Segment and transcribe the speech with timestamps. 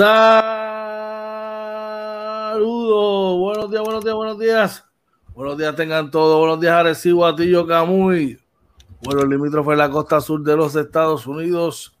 [0.00, 0.48] Saludos,
[3.38, 4.82] buenos días, buenos días, buenos días.
[5.34, 8.38] Buenos días tengan todos, buenos días Arecibo, Atillo, Camuy.
[9.02, 11.98] Bueno, el limítrofe de la costa sur de los Estados Unidos,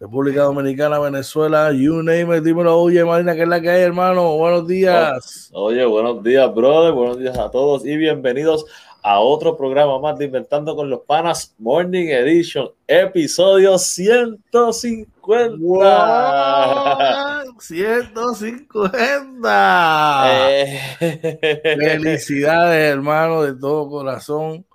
[0.00, 4.38] República Dominicana, Venezuela, you name it, dímelo, oye Marina, ¿qué es la que hay, hermano?
[4.38, 5.50] Buenos días.
[5.52, 8.64] Oye, buenos días, brother, buenos días a todos y bienvenidos
[9.02, 15.13] a otro programa más de Inventando con los Panas Morning Edition, episodio 150.
[15.26, 15.84] Wow,
[17.58, 20.24] 150.
[20.28, 20.80] Eh,
[21.78, 24.66] Felicidades, hermano, de todo corazón,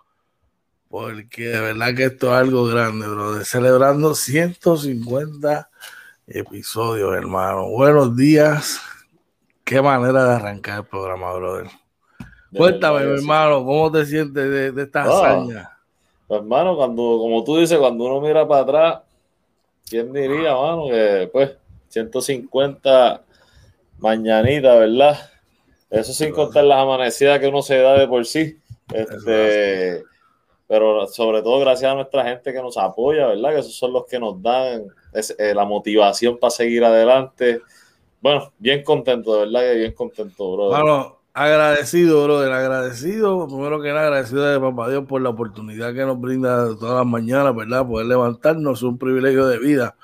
[0.89, 3.45] porque de verdad que esto es algo grande, brother.
[3.45, 5.70] Celebrando 150
[6.27, 7.67] episodios, hermano.
[7.70, 8.80] Buenos días.
[9.64, 11.67] Qué manera de arrancar el programa, brother.
[12.50, 15.09] de Cuéntame, verdad hermano, ¿cómo te sientes de, de esta Ah.
[15.09, 15.72] hazaña?
[16.27, 19.00] Hermano, cuando, como tú dices, cuando uno mira para atrás,
[19.89, 20.87] ¿quién diría, mano?
[20.87, 21.51] Que pues
[21.89, 23.23] 150
[23.99, 25.17] mañanitas, ¿verdad?
[25.89, 28.58] Eso sin contar las amanecidas que uno se da de por sí.
[28.93, 30.03] Este,
[30.67, 33.53] pero sobre todo gracias a nuestra gente que nos apoya, ¿verdad?
[33.53, 37.61] Que esos son los que nos dan es- eh, la motivación para seguir adelante.
[38.21, 40.69] Bueno, bien contento, de verdad que bien contento, bro.
[40.69, 43.48] Bueno, agradecido, brother, agradecido.
[43.48, 47.05] Primero que nada, agradecido de Papá Dios por la oportunidad que nos brinda todas las
[47.05, 47.88] mañanas, ¿verdad?
[47.88, 49.95] Poder levantarnos, es un privilegio de vida.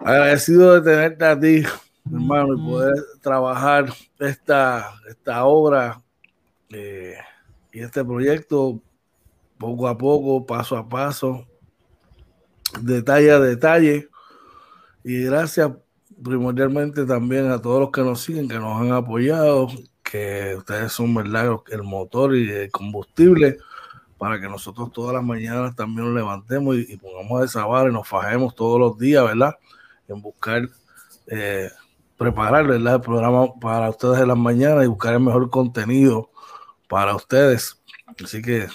[0.00, 1.62] Agradecido de tenerte a ti,
[2.10, 6.00] hermano, y poder trabajar esta, esta obra
[6.70, 7.18] eh,
[7.70, 8.80] y este proyecto
[9.58, 11.46] poco a poco, paso a paso,
[12.80, 14.08] detalle a detalle.
[15.04, 15.70] Y gracias
[16.22, 19.68] primordialmente también a todos los que nos siguen, que nos han apoyado,
[20.02, 23.58] que ustedes son verdad el motor y el combustible
[24.18, 28.06] para que nosotros todas las mañanas también nos levantemos y, pongamos esa vara y nos
[28.06, 29.56] fajemos todos los días, ¿verdad?
[30.06, 30.68] En buscar,
[31.26, 31.70] eh,
[32.16, 32.96] preparar, ¿verdad?
[32.96, 36.30] El programa para ustedes en las mañanas y buscar el mejor contenido
[36.88, 37.82] para ustedes.
[38.22, 38.68] Así que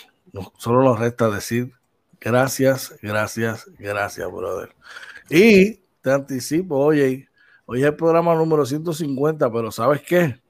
[0.57, 1.72] solo nos resta decir
[2.19, 4.75] gracias, gracias, gracias, brother.
[5.30, 7.30] Y te anticipo, oye,
[7.68, 10.42] hoy es el programa número 150, pero ¿sabes qué?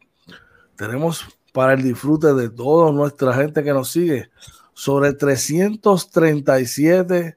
[0.75, 4.29] Tenemos para el disfrute de toda nuestra gente que nos sigue
[4.73, 7.35] sobre 337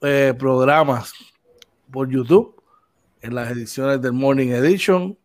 [0.00, 1.12] eh, programas
[1.90, 2.60] por YouTube
[3.22, 5.16] en las ediciones del Morning Edition,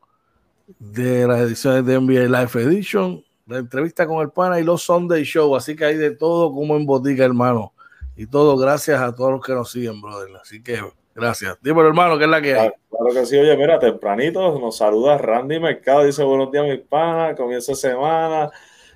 [0.77, 5.23] de las ediciones de NBA Live Edition, la entrevista con el pana y los Sunday
[5.23, 5.55] Show.
[5.55, 7.73] Así que hay de todo como en botica, hermano.
[8.15, 10.29] Y todo gracias a todos los que nos siguen, brother.
[10.39, 10.79] Así que
[11.19, 11.57] gracias.
[11.61, 12.69] Dímelo, hermano, que es la que hay.
[12.69, 16.79] Claro, claro que sí, oye, mira, tempranito nos saluda Randy Mercado, dice buenos días, mis
[16.79, 18.49] panas, comienzo de semana.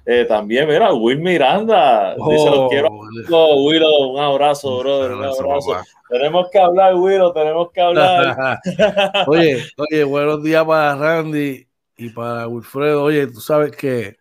[0.05, 2.89] Eh, también, mira, Will Miranda, dice los Oh, quiero.
[2.89, 5.77] Willow, un abrazo, brother, un abrazo.
[6.09, 8.59] Tenemos que hablar, Willow, tenemos que hablar.
[9.27, 11.65] oye, oye, buenos días para Randy
[11.97, 13.03] y para Wilfredo.
[13.03, 14.17] Oye, tú sabes que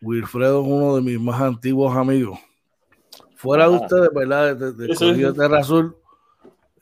[0.00, 2.38] Wilfredo es uno de mis más antiguos amigos.
[3.36, 3.80] Fuera de Ah.
[3.80, 4.56] ustedes, ¿verdad?
[4.56, 5.32] De, de, de Sí, sí.
[5.36, 5.96] Terra Azul,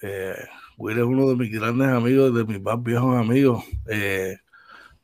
[0.02, 0.37] eh,
[0.76, 3.64] Will es uno de mis grandes amigos, de mis más viejos amigos.
[3.88, 4.37] Eh,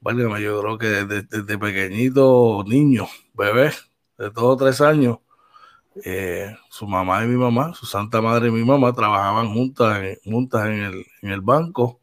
[0.01, 3.73] válgame, yo creo que desde, desde pequeñito, niño, bebé,
[4.19, 5.19] de todos tres años,
[6.05, 10.67] eh, su mamá y mi mamá, su santa madre y mi mamá trabajaban juntas, juntas
[10.67, 12.01] en, el, en el banco.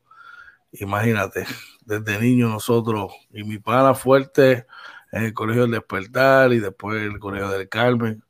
[0.73, 1.45] Imagínate,
[1.85, 4.65] desde niño nosotros y mi pana fuerte
[5.11, 8.23] en el colegio del despertar y después el colegio del Carmen.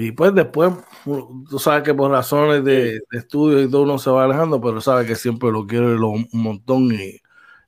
[0.00, 0.72] Y pues después,
[1.04, 4.80] tú sabes que por razones de, de estudio y todo uno se va alejando, pero
[4.80, 7.16] sabes que siempre lo quiero lo- un montón y,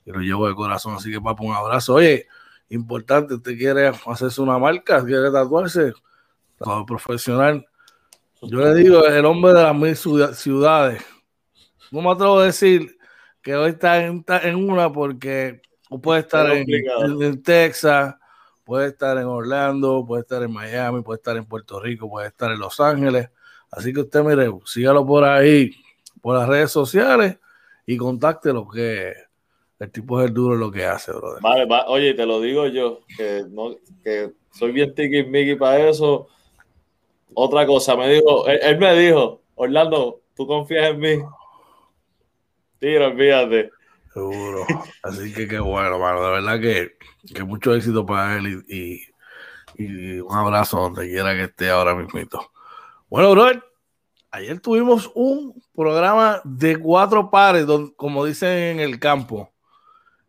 [0.04, 0.94] y lo llevo de corazón.
[0.94, 1.94] Así que, papá, un abrazo.
[1.94, 2.28] Oye,
[2.68, 5.92] importante, usted quiere hacerse una marca, quiere tatuarse,
[6.56, 7.66] como profesional.
[8.42, 11.02] Yo le digo, el hombre de las mil ciudad- ciudades.
[11.90, 12.96] No me atrevo a decir
[13.42, 14.24] que hoy está en,
[14.54, 15.62] una porque
[16.00, 18.14] puede estar en Texas,
[18.70, 22.52] puede estar en Orlando, puede estar en Miami, puede estar en Puerto Rico, puede estar
[22.52, 23.28] en Los Ángeles.
[23.68, 25.72] Así que usted, mire, sígalo por ahí,
[26.22, 27.36] por las redes sociales
[27.84, 29.12] y contáctelo, que
[29.76, 31.42] el tipo es el duro en lo que hace, brother.
[31.42, 33.74] Vale, va- oye, te lo digo yo, que, no,
[34.04, 36.28] que soy bien tiki para eso.
[37.34, 41.18] Otra cosa, me dijo, él, él me dijo, Orlando, ¿tú confías en mí?
[42.78, 43.72] Tira, olvídate.
[44.12, 44.66] Seguro.
[45.02, 46.22] Así que qué bueno, mano.
[46.22, 46.96] De verdad que,
[47.32, 49.02] que mucho éxito para él y,
[49.76, 52.50] y- un abrazo donde quiera que esté ahora mismito.
[53.08, 53.62] Bueno, brother,
[54.30, 59.50] ayer tuvimos un programa de cuatro pares, don- como dicen en el campo.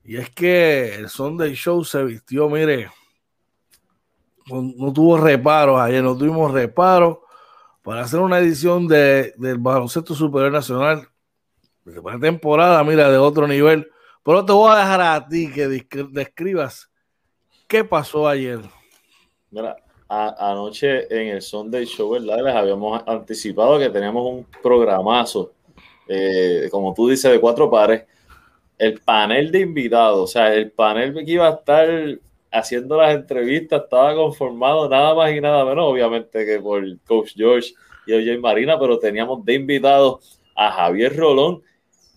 [0.03, 2.89] Y es que el Sunday Show se vistió, mire,
[4.47, 7.19] no, no tuvo reparos ayer, no tuvimos reparos
[7.81, 11.07] para hacer una edición de, del baloncesto superior nacional
[11.85, 13.89] De temporada, mira, de otro nivel.
[14.23, 16.91] Pero te voy a dejar a ti que describas
[17.67, 18.59] qué pasó ayer.
[19.49, 19.75] Mira,
[20.07, 22.43] anoche en el Sunday Show, ¿verdad?
[22.43, 25.53] Les habíamos anticipado que teníamos un programazo,
[26.07, 28.05] eh, como tú dices, de cuatro pares.
[28.77, 31.87] El panel de invitados, o sea, el panel que iba a estar
[32.51, 37.73] haciendo las entrevistas estaba conformado nada más y nada menos, obviamente, que por Coach George
[38.05, 41.61] y OJ Marina, pero teníamos de invitados a Javier Rolón,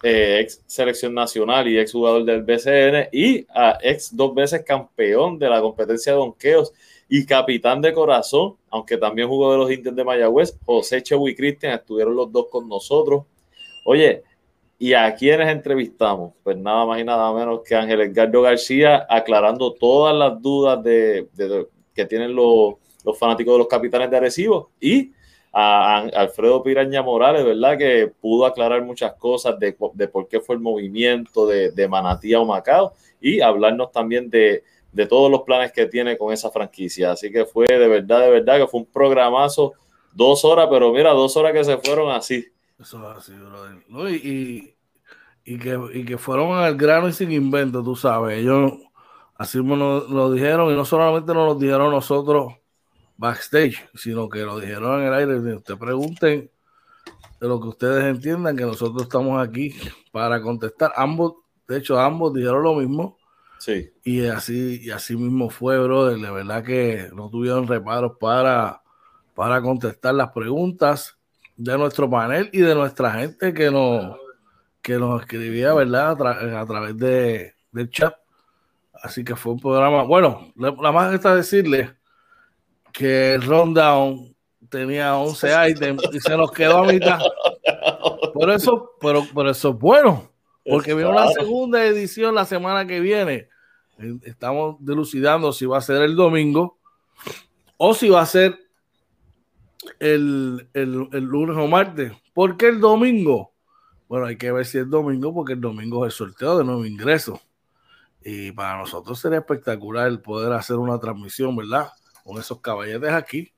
[0.04, 5.38] eh, ex selección nacional y ex jugador del BCN, y a ex dos veces campeón
[5.38, 6.74] de la competencia de donqueos
[7.08, 11.34] y capitán de corazón, aunque también jugó de los indios de Mayagüez, José Chewy y
[11.34, 13.24] Cristian estuvieron los dos con nosotros.
[13.86, 14.22] Oye,
[14.78, 16.34] ¿y a quiénes entrevistamos?
[16.42, 21.28] Pues nada más y nada menos que Ángel Edgardo García, aclarando todas las dudas de,
[21.94, 22.74] que tienen los,
[23.06, 25.12] los, fanáticos de los capitanes de Arecibo y
[25.54, 27.78] a, Alfredo Piraña Morales, ¿verdad?
[27.78, 32.34] Que pudo aclarar muchas cosas de, de por qué fue el movimiento de, de Manatí
[32.34, 37.12] a Humacao y hablarnos también de, de todos los planes que tiene con esa franquicia.
[37.12, 39.74] Así que fue de verdad, de verdad que fue un programazo,
[40.12, 42.46] dos horas, pero mira, dos horas que se fueron así.
[42.80, 43.76] Eso es así, brother.
[43.88, 44.74] No, y,
[45.44, 48.40] y, que, y que fueron al grano y sin invento, tú sabes.
[48.40, 48.72] Ellos
[49.36, 52.54] así nos lo dijeron y no solamente nos lo dijeron nosotros
[53.16, 55.60] backstage, sino que lo dijeron en el aire.
[55.60, 56.50] Te pregunten
[57.40, 59.74] de lo que ustedes entiendan, que nosotros estamos aquí
[60.12, 60.92] para contestar.
[60.96, 61.34] Ambos,
[61.68, 63.18] de hecho, ambos dijeron lo mismo
[64.04, 66.18] y así, y así mismo fue, brother.
[66.18, 68.82] De verdad que no tuvieron reparos para,
[69.34, 71.16] para contestar las preguntas
[71.56, 74.16] de nuestro panel y de nuestra gente que nos,
[74.82, 76.10] que nos escribía, ¿verdad?
[76.56, 78.14] A, través de, del chat.
[79.02, 80.02] Así que fue un programa.
[80.02, 81.94] Bueno, la más está decirle
[82.94, 84.34] que el rundown
[84.70, 87.18] tenía 11 items y se nos quedó a mitad.
[88.32, 90.30] Por eso, pero, pero eso es bueno,
[90.64, 93.48] porque viene una segunda edición la semana que viene
[94.22, 96.78] Estamos delucidando si va a ser el domingo
[97.76, 98.58] o si va a ser
[100.00, 102.12] el, lunes o martes.
[102.32, 103.52] ¿Por qué el domingo?
[104.08, 106.84] Bueno, hay que ver si es domingo, porque el domingo es el sorteo de nuevo
[106.84, 107.40] ingreso.
[108.24, 111.88] Y para nosotros sería espectacular el poder hacer una transmisión, ¿verdad?
[112.24, 113.52] Con esos caballetes aquí.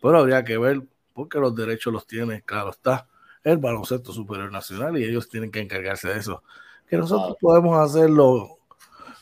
[0.00, 3.08] Pero habría que ver, porque los derechos los tiene, claro está,
[3.42, 6.42] el baloncesto superior nacional y ellos tienen que encargarse de eso.
[6.88, 8.58] Que nosotros podemos hacerlo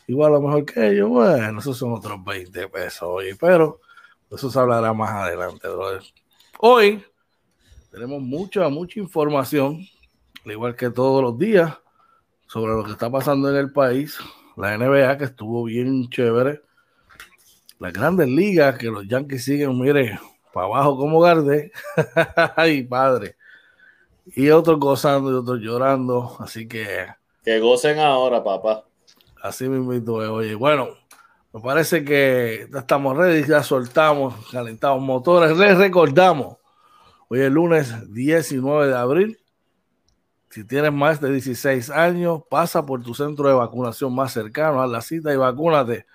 [0.07, 3.81] igual a lo mejor que ellos, bueno, esos son otros 20 pesos hoy, pero
[4.31, 6.03] eso se hablará más adelante, brother.
[6.59, 7.05] Hoy
[7.91, 9.87] tenemos mucha, mucha información,
[10.45, 11.79] al igual que todos los días,
[12.47, 14.19] sobre lo que está pasando en el país.
[14.57, 16.63] La NBA que estuvo bien chévere.
[17.79, 20.19] Las grandes ligas que los Yankees siguen, mire,
[20.53, 21.73] para abajo como Garde.
[22.57, 23.37] Ay, padre.
[24.27, 26.37] Y otros gozando y otros llorando.
[26.41, 27.07] Así que.
[27.45, 28.85] Que gocen ahora, papá.
[29.43, 30.89] Así mismo, oye, bueno,
[31.53, 36.57] me parece que ya estamos ready, ya soltamos, calentamos motores, les recordamos,
[37.29, 39.39] hoy es lunes 19 de abril,
[40.51, 44.91] si tienes más de 16 años, pasa por tu centro de vacunación más cercano, haz
[44.91, 46.07] la cita y vacúnate.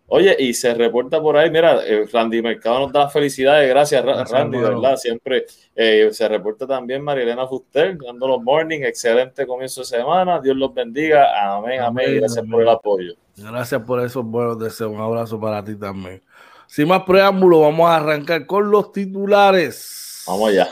[0.06, 4.56] Oye, y se reporta por ahí, mira, eh, Randy Mercado nos da felicidades, gracias, Randy,
[4.56, 4.96] ¿verdad?
[4.96, 5.44] Siempre
[5.76, 10.72] eh, se reporta también Marilena Fuster, dando los morning, excelente comienzo de semana, Dios los
[10.72, 13.12] bendiga, amén, amén, gracias por el apoyo.
[13.36, 16.22] Gracias por esos buenos deseos, un abrazo para ti también.
[16.70, 20.22] Sin más preámbulo, vamos a arrancar con los titulares.
[20.24, 20.68] Vamos allá.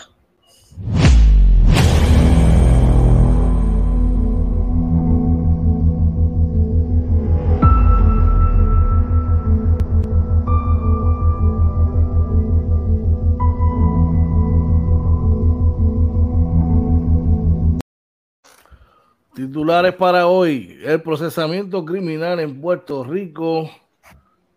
[19.35, 20.79] Titulares para hoy.
[20.85, 23.69] El procesamiento criminal en Puerto Rico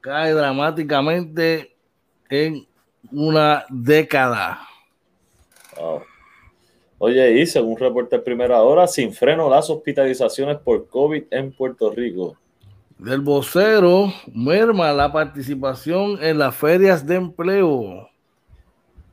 [0.01, 1.75] cae dramáticamente
[2.29, 2.67] en
[3.11, 4.59] una década.
[6.97, 11.89] Oye, y según reporte de primera hora, sin freno las hospitalizaciones por COVID en Puerto
[11.91, 12.37] Rico.
[12.97, 18.07] Del vocero merma la participación en las ferias de empleo.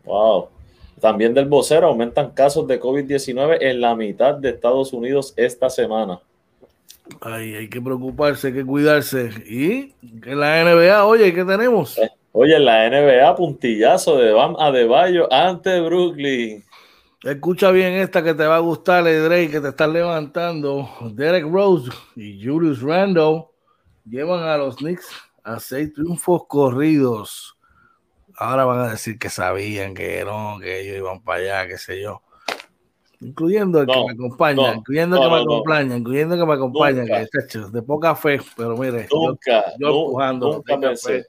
[0.04, 0.48] Wow.
[1.00, 6.20] También del vocero aumentan casos de COVID-19 en la mitad de Estados Unidos esta semana.
[7.20, 9.30] Ay, hay que preocuparse, hay que cuidarse.
[9.46, 11.98] Y en la NBA, oye, ¿qué tenemos?
[11.98, 16.64] Eh, oye, en la NBA, puntillazo de Bam Adebayo ante Brooklyn.
[17.24, 20.88] Escucha bien esta que te va a gustar, Drake, que te están levantando.
[21.14, 23.46] Derek Rose y Julius Randle
[24.08, 25.08] llevan a los Knicks
[25.42, 27.56] a seis triunfos corridos.
[28.36, 32.00] Ahora van a decir que sabían que no, que ellos iban para allá, qué sé
[32.00, 32.22] yo.
[33.20, 37.04] Incluyendo el que me acompaña, incluyendo el que me acompaña, incluyendo el que me acompaña,
[37.04, 41.26] que es de poca fe, pero mire, nunca, yo, empujando, tenga fe,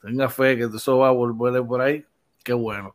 [0.00, 2.04] tenga fe que eso va a volver por ahí,
[2.44, 2.94] qué bueno.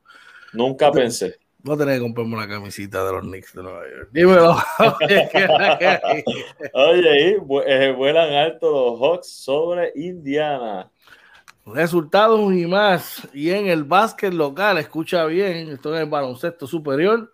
[0.54, 1.38] Nunca pensé.
[1.60, 4.10] Voy a tener que comprarme una camisita de los Knicks de Nueva York.
[4.14, 4.56] Dímelo.
[6.74, 10.90] Oye, eh, vuelan alto los Hawks sobre Indiana.
[11.66, 13.28] Resultados y más.
[13.34, 17.34] Y en el básquet local, escucha bien, esto es el baloncesto superior.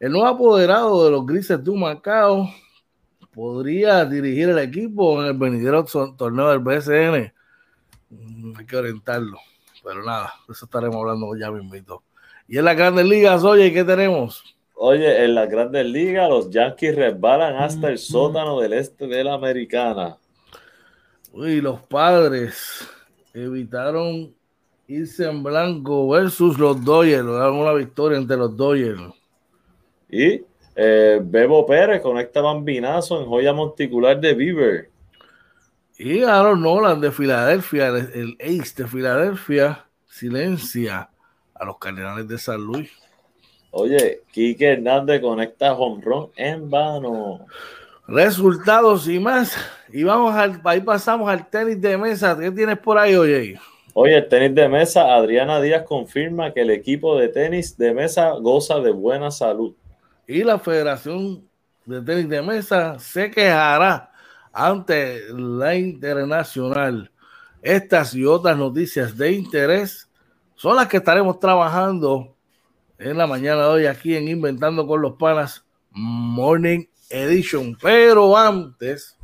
[0.00, 2.48] El nuevo apoderado de los Grises de Macao
[3.34, 5.84] podría dirigir el equipo en el venidero
[6.16, 7.32] torneo del BSN.
[8.08, 9.38] Mm, hay que orientarlo,
[9.82, 12.04] pero nada, eso estaremos hablando ya mismito.
[12.46, 14.56] Y en las grandes ligas, oye, ¿qué tenemos?
[14.74, 19.34] Oye, en las grandes ligas los Yankees resbalan hasta el sótano del este de la
[19.34, 20.16] americana.
[21.32, 22.88] Uy, los padres
[23.34, 24.32] evitaron
[24.86, 29.00] irse en blanco versus los Dodgers, lograron una victoria entre los Dodgers.
[30.10, 30.42] Y
[30.76, 34.90] eh, Bebo Pérez conecta bambinazo en joya monticular de Beaver.
[35.98, 41.10] Y Aaron Nolan de Filadelfia, el ace de Filadelfia, silencia
[41.54, 42.90] a los Cardenales de San Luis.
[43.70, 47.46] Oye, Quique Hernández conecta jonrón en vano.
[48.06, 49.56] Resultados y más.
[49.92, 52.38] Y vamos al, ahí pasamos al tenis de mesa.
[52.38, 53.58] ¿Qué tienes por ahí, oye?
[53.92, 58.30] Oye, el tenis de mesa, Adriana Díaz confirma que el equipo de tenis de mesa
[58.40, 59.74] goza de buena salud.
[60.28, 61.48] Y la Federación
[61.86, 64.12] de Tenis de Mesa se quejará
[64.52, 67.10] ante la internacional.
[67.62, 70.06] Estas y otras noticias de interés
[70.54, 72.36] son las que estaremos trabajando
[72.98, 77.74] en la mañana de hoy aquí en Inventando con los Panas Morning Edition.
[77.80, 79.16] Pero antes,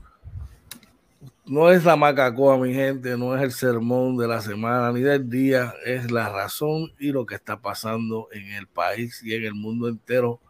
[1.44, 5.28] no es la macacoa, mi gente, no es el sermón de la semana ni del
[5.28, 9.54] día, es la razón y lo que está pasando en el país y en el
[9.54, 10.40] mundo entero,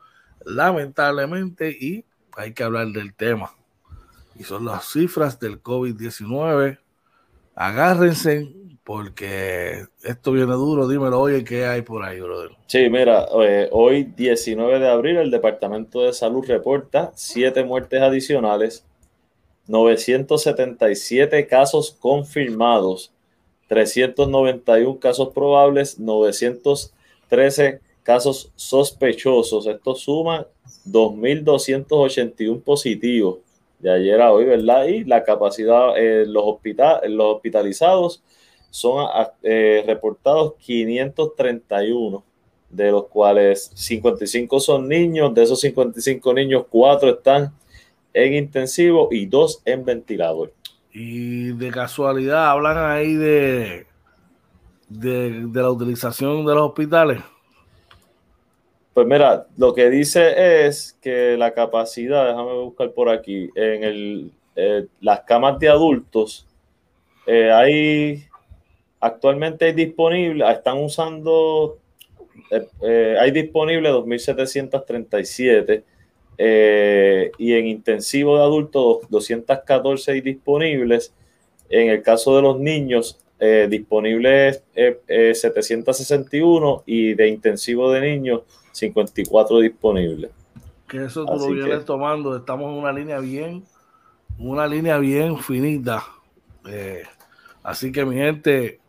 [0.44, 2.04] lamentablemente, y
[2.36, 3.54] hay que hablar del tema.
[4.36, 6.78] Y son las cifras del COVID-19.
[7.54, 8.52] Agárrense,
[8.84, 10.86] porque esto viene duro.
[10.86, 12.50] Dímelo, oye, ¿qué hay por ahí, brother?
[12.66, 18.84] Sí, mira, eh, hoy 19 de abril el Departamento de Salud reporta siete muertes adicionales,
[19.68, 23.12] 977 casos confirmados,
[23.68, 29.66] 391 casos probables, 913 casos sospechosos.
[29.66, 30.46] Esto suma
[30.86, 33.38] 2.281 positivos
[33.80, 34.86] de ayer a hoy, ¿verdad?
[34.86, 36.44] Y la capacidad en los,
[37.08, 38.22] los hospitalizados
[38.70, 39.06] son
[39.42, 42.24] eh, reportados 531,
[42.70, 45.34] de los cuales 55 son niños.
[45.34, 47.52] De esos 55 niños, 4 están
[48.12, 50.52] en intensivo y 2 en ventilador.
[50.92, 53.86] Y de casualidad hablan ahí de,
[54.88, 57.20] de, la utilización de los hospitales.
[58.94, 64.32] Pues mira, lo que dice es que la capacidad, déjame buscar por aquí, en el,
[64.56, 66.46] eh, las camas de adultos,
[67.26, 68.24] eh, hay
[69.04, 71.76] Actualmente hay disponible, están usando,
[72.50, 75.82] eh, eh, hay disponible 2.737
[76.38, 81.12] eh, y en intensivo de adultos 214 disponibles.
[81.68, 83.20] En el caso de los niños,
[83.68, 88.40] disponibles 761 y de intensivo de niños
[88.74, 90.30] 54 disponibles.
[90.88, 93.64] Que eso tú lo vienes tomando, estamos en una línea bien,
[94.38, 96.04] una línea bien finita.
[97.62, 98.80] así que mi gente,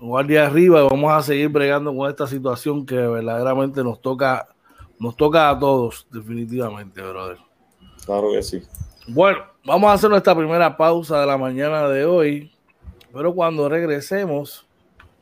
[0.00, 4.48] guardia arriba vamos a seguir bregando con esta situación que verdaderamente nos toca,
[4.98, 7.38] nos toca a todos, definitivamente, brother.
[8.04, 8.62] Claro que sí.
[9.06, 12.52] Bueno, vamos a hacer nuestra primera pausa de la mañana de hoy,
[13.12, 14.66] pero cuando regresemos,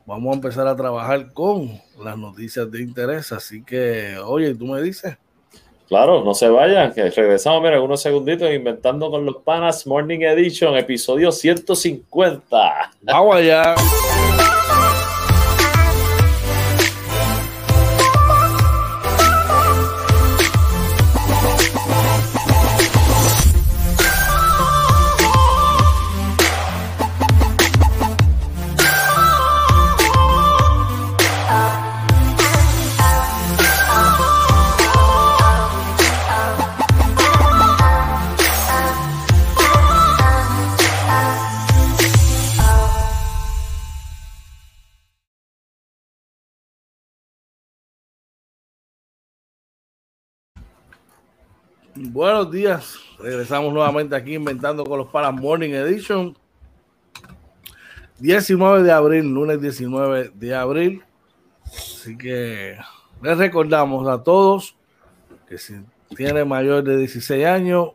[0.06, 3.32] vamos a empezar a trabajar con las noticias de interés.
[3.32, 5.16] Así que, oye, tú me dices.
[5.88, 10.74] Claro, no se vayan, que regresamos, mira, unos segunditos inventando con los panas Morning Edition,
[10.76, 12.92] episodio 150.
[13.02, 13.74] Vamos allá.
[52.10, 52.96] Buenos días.
[53.20, 56.36] Regresamos nuevamente aquí inventando con los Panas Morning Edition.
[58.18, 61.04] 19 de abril, lunes 19 de abril.
[61.64, 62.76] Así que
[63.22, 64.76] les recordamos a todos
[65.46, 65.74] que si
[66.16, 67.90] tiene mayor de 16 años,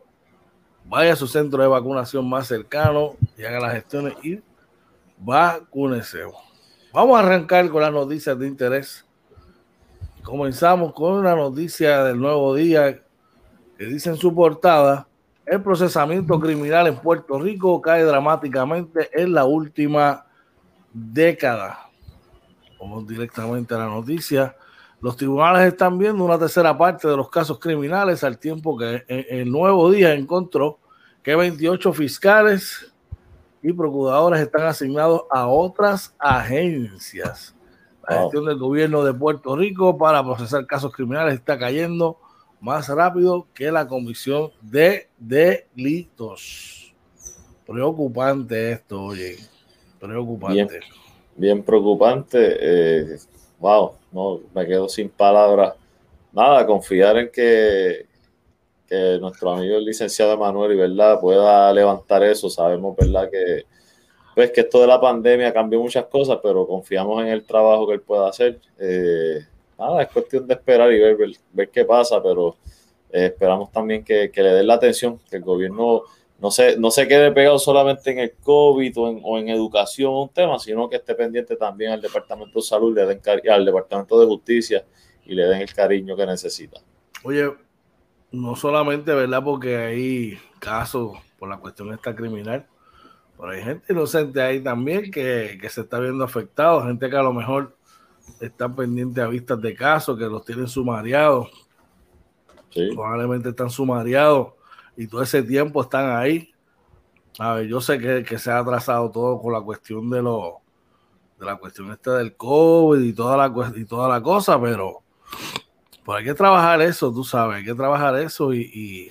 [0.86, 4.40] vaya a su centro de vacunación más cercano y haga las gestiones y
[5.18, 6.20] vacúnese.
[6.94, 9.04] Vamos a arrancar con las noticias de interés.
[10.22, 13.02] Comenzamos con una noticia del nuevo día
[13.78, 15.06] que dice en su portada,
[15.46, 20.26] el procesamiento criminal en Puerto Rico cae dramáticamente en la última
[20.92, 21.88] década.
[22.80, 24.56] Vamos directamente a la noticia.
[25.00, 29.50] Los tribunales están viendo una tercera parte de los casos criminales al tiempo que el
[29.50, 30.80] nuevo día encontró
[31.22, 32.92] que 28 fiscales
[33.62, 37.54] y procuradores están asignados a otras agencias.
[38.08, 42.18] La gestión del gobierno de Puerto Rico para procesar casos criminales está cayendo
[42.60, 46.94] más rápido que la comisión de delitos.
[47.66, 49.36] Preocupante esto, oye.
[50.00, 50.80] Preocupante.
[51.36, 52.38] Bien, preocupante.
[52.60, 53.18] Eh,
[53.58, 55.74] wow, no, me quedo sin palabras.
[56.32, 58.06] Nada, confiar en que,
[58.86, 62.48] que nuestro amigo el licenciado Emanuel, ¿verdad?, pueda levantar eso.
[62.48, 63.64] Sabemos, ¿verdad?, que
[64.38, 67.94] pues que esto de la pandemia cambió muchas cosas, pero confiamos en el trabajo que
[67.94, 68.60] él pueda hacer.
[68.78, 69.44] Eh,
[69.78, 71.16] nada, es cuestión de esperar y ver,
[71.52, 72.56] ver, qué pasa, pero
[73.10, 76.02] eh, esperamos también que, le den la atención, que el gobierno
[76.40, 80.12] no se, no se quede pegado solamente en el COVID o en, o en educación,
[80.14, 84.18] un tema, sino que esté pendiente también al Departamento de Salud, le den al Departamento
[84.20, 84.84] de Justicia
[85.24, 86.80] y le den el cariño que necesita.
[87.24, 87.52] Oye,
[88.30, 89.42] no solamente, ¿verdad?
[89.42, 92.66] Porque hay casos por la cuestión esta criminal,
[93.36, 97.22] pero hay gente inocente ahí también que, que se está viendo afectado, gente que a
[97.22, 97.77] lo mejor
[98.40, 101.48] están pendientes a vistas de casos, que los tienen sumariados.
[102.94, 104.52] Probablemente están sumariados
[104.96, 106.52] y todo ese tiempo están ahí.
[107.38, 110.60] A ver, yo sé que, se ha atrasado todo con la cuestión de lo
[111.38, 115.02] de la cuestión esta del COVID y toda la y toda la cosa, pero,
[116.06, 119.10] hay que trabajar eso, tú sabes, hay que trabajar eso y,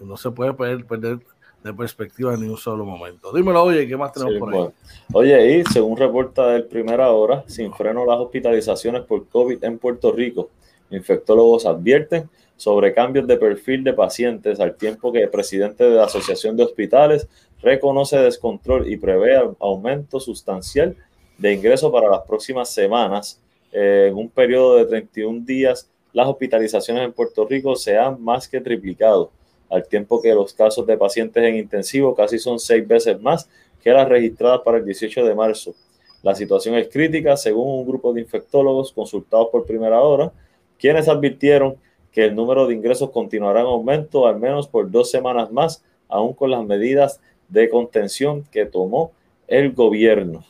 [0.00, 1.18] no se puede perder, perder
[1.66, 3.32] de perspectiva en ni un solo momento.
[3.32, 4.68] Dímelo, oye, ¿qué más tenemos por ahí?
[5.12, 10.12] Oye, y según reporta del Primera Hora, sin freno las hospitalizaciones por COVID en Puerto
[10.12, 10.50] Rico.
[10.90, 16.04] Infectólogos advierten sobre cambios de perfil de pacientes al tiempo que el presidente de la
[16.04, 17.28] Asociación de Hospitales
[17.60, 20.96] reconoce descontrol y prevé aumento sustancial
[21.36, 23.40] de ingresos para las próximas semanas.
[23.72, 28.60] en un periodo de 31 días, las hospitalizaciones en Puerto Rico se han más que
[28.60, 29.32] triplicado
[29.70, 33.48] al tiempo que los casos de pacientes en intensivo casi son seis veces más
[33.82, 35.74] que las registradas para el 18 de marzo.
[36.22, 40.32] La situación es crítica, según un grupo de infectólogos consultados por primera hora,
[40.78, 41.76] quienes advirtieron
[42.10, 46.32] que el número de ingresos continuará en aumento al menos por dos semanas más, aún
[46.32, 49.12] con las medidas de contención que tomó
[49.46, 50.44] el gobierno.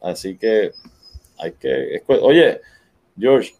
[0.00, 0.72] Así que
[1.38, 2.02] hay que...
[2.06, 2.60] Oye,
[3.18, 3.54] George,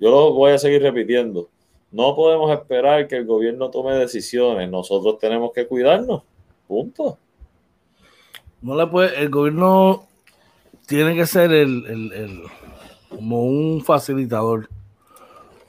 [0.00, 1.48] yo lo voy a seguir repitiendo
[1.90, 4.70] no podemos esperar que el gobierno tome decisiones.
[4.70, 6.22] Nosotros tenemos que cuidarnos.
[6.66, 7.18] Punto.
[8.60, 10.06] No le puede, el gobierno
[10.86, 12.42] tiene que ser el,
[13.08, 14.68] como un facilitador.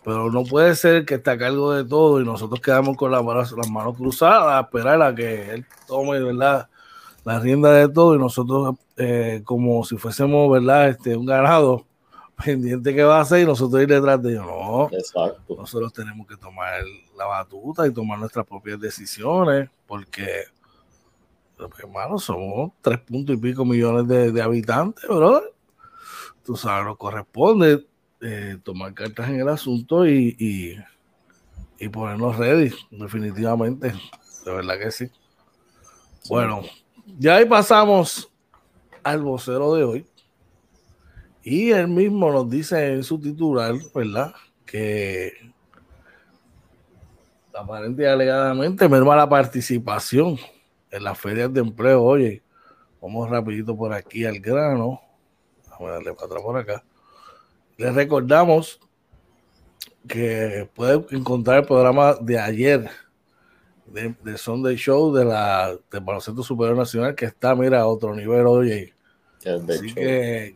[0.03, 3.23] Pero no puede ser que esté a cargo de todo y nosotros quedamos con las
[3.23, 6.67] manos, las manos cruzadas a esperar a que él tome ¿verdad?
[7.25, 10.89] la rienda de todo y nosotros eh, como si fuésemos ¿verdad?
[10.89, 11.85] Este, un ganado
[12.43, 14.45] pendiente que va a hacer y nosotros ir detrás de ellos.
[14.45, 15.55] No, Exacto.
[15.57, 16.81] nosotros tenemos que tomar
[17.17, 20.43] la batuta y tomar nuestras propias decisiones, porque,
[21.79, 25.43] hermano, somos tres puntos y pico millones de, habitantes, bro.
[26.43, 27.85] Tú sabes, nos corresponde
[28.21, 30.75] eh, tomar cartas en el asunto y, y,
[31.83, 33.93] y, ponernos ready, definitivamente.
[34.45, 35.11] De verdad que sí.
[36.27, 36.61] Bueno,
[37.17, 38.29] ya ahí pasamos
[39.03, 40.05] al vocero de hoy.
[41.43, 44.33] Y él mismo nos dice en su titular, ¿verdad?
[44.65, 45.33] Que
[47.53, 50.37] aparentemente y alegadamente merma la participación
[50.91, 52.03] en las ferias de empleo.
[52.03, 52.43] Oye,
[53.01, 55.01] vamos rapidito por aquí al grano.
[55.69, 56.83] Vamos a darle para atrás por acá.
[57.77, 58.79] Les recordamos
[60.07, 62.89] que pueden encontrar el programa de ayer
[63.85, 68.13] de, de Sunday Show de la del Baloncesto Superior Nacional que está, mira, a otro
[68.13, 68.93] nivel, oye
[69.39, 70.53] Así que,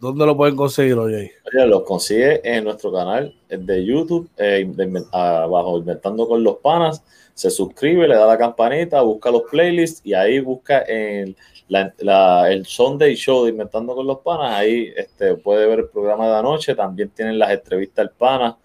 [0.00, 1.12] ¿dónde lo pueden conseguir hoy?
[1.14, 4.70] Oye, lo consigue en nuestro canal de YouTube, eh,
[5.12, 7.02] abajo, Inventando con los Panas.
[7.32, 11.36] Se suscribe, le da la campanita, busca los playlists y ahí busca en
[11.68, 14.52] el Sunday Show de Inventando con los Panas.
[14.52, 16.74] Ahí este, puede ver el programa de anoche.
[16.74, 18.58] También tienen las entrevistas al Pana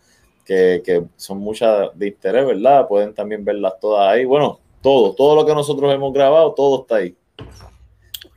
[0.45, 2.88] que, son muchas de interés, ¿verdad?
[2.88, 4.26] Pueden también verlas todas ahí.
[4.26, 7.15] Bueno, todo, todo lo que nosotros hemos grabado, todo está ahí.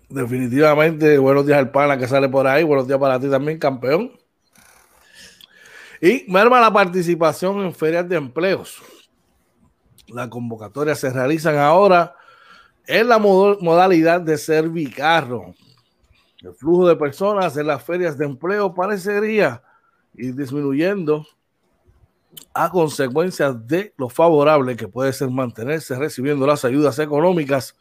[0.08, 4.12] Definitivamente, buenos días al pana que sale por ahí, buenos días para ti también, campeón.
[6.00, 8.80] Y merma la participación en ferias de empleos.
[10.06, 12.14] Las convocatorias se realizan ahora
[12.86, 15.54] en la modalidad de servicarro.
[16.40, 19.60] El flujo de personas en las ferias de empleo parecería
[20.14, 21.26] ir disminuyendo
[22.54, 27.74] a consecuencia de lo favorable que puede ser mantenerse recibiendo las ayudas económicas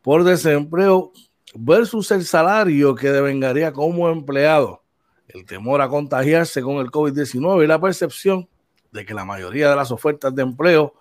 [0.00, 1.12] por desempleo
[1.54, 4.82] versus el salario que devengaría como empleado.
[5.28, 8.48] El temor a contagiarse con el COVID-19 y la percepción
[8.90, 10.94] de que la mayoría de las ofertas de empleo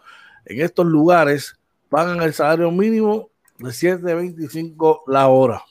[0.45, 1.59] en estos lugares
[1.89, 5.63] pagan el salario mínimo de 7.25 la hora.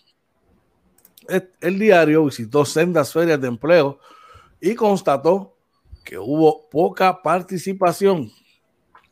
[1.61, 3.99] El diario visitó sendas ferias de empleo
[4.61, 5.57] y constató
[6.05, 8.31] que hubo poca participación.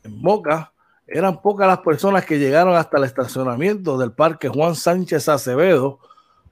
[0.03, 0.73] En Boca
[1.09, 6.01] eran pocas las personas que llegaron hasta el estacionamiento del Parque Juan Sánchez Acevedo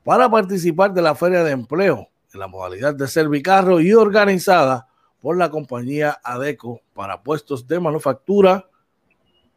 [0.03, 4.88] para participar de la feria de empleo en la modalidad de servicarro y organizada
[5.21, 8.66] por la compañía ADECO para puestos de manufactura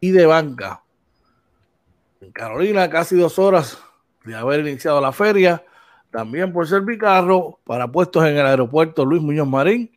[0.00, 0.82] y de banca.
[2.20, 3.78] En Carolina, casi dos horas
[4.24, 5.64] de haber iniciado la feria,
[6.10, 9.90] también por Servicarro para puestos en el aeropuerto Luis Muñoz Marín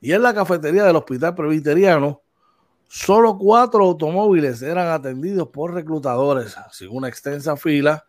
[0.00, 2.22] y en la cafetería del Hospital Presbiteriano,
[2.88, 8.04] solo cuatro automóviles eran atendidos por reclutadores, sin una extensa fila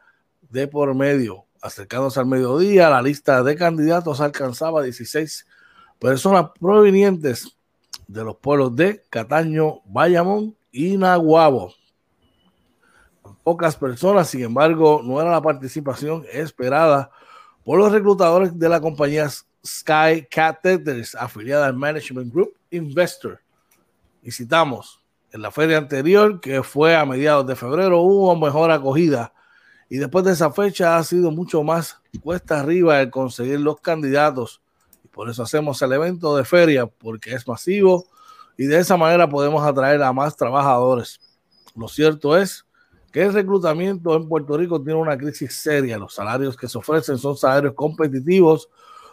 [0.49, 1.45] de por medio.
[1.61, 5.45] Acercándose al mediodía, la lista de candidatos alcanzaba 16
[5.99, 7.57] personas provenientes
[8.07, 11.73] de los pueblos de Cataño, Bayamón y Naguabo.
[13.43, 17.09] Pocas personas, sin embargo, no era la participación esperada
[17.63, 19.29] por los reclutadores de la compañía
[19.65, 23.41] Sky Catheters, afiliada al Management Group Investor.
[24.27, 29.33] Y citamos, en la feria anterior, que fue a mediados de febrero, hubo mejor acogida.
[29.87, 34.61] Y después de esa fecha ha sido mucho más cuesta arriba el conseguir los candidatos.
[35.05, 38.05] Y por eso hacemos el evento de feria, porque es masivo
[38.57, 41.21] y de esa manera podemos atraer a más trabajadores.
[41.73, 42.65] Lo cierto es
[43.13, 45.97] que el reclutamiento en Puerto Rico tiene una crisis seria.
[45.97, 48.67] Los salarios que se ofrecen son salarios competitivos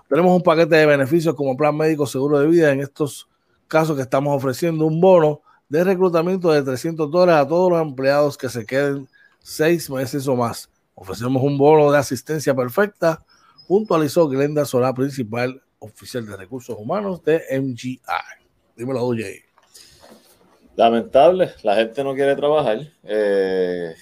[0.09, 2.70] tenemos un paquete de beneficios como plan médico, seguro de vida.
[2.70, 3.29] En estos
[3.68, 8.37] casos que estamos ofreciendo un bono de reclutamiento de 300 dólares a todos los empleados
[8.37, 9.09] que se queden
[9.42, 10.70] seis meses o más.
[10.94, 13.24] Ofrecemos un bono de asistencia perfecta,
[13.66, 18.00] puntualizó Glenda Solá, principal oficial de recursos humanos de MGI.
[18.77, 19.20] Dímelo, OJ.
[20.77, 22.81] Lamentable, la gente no quiere trabajar.
[23.05, 23.94] Eh,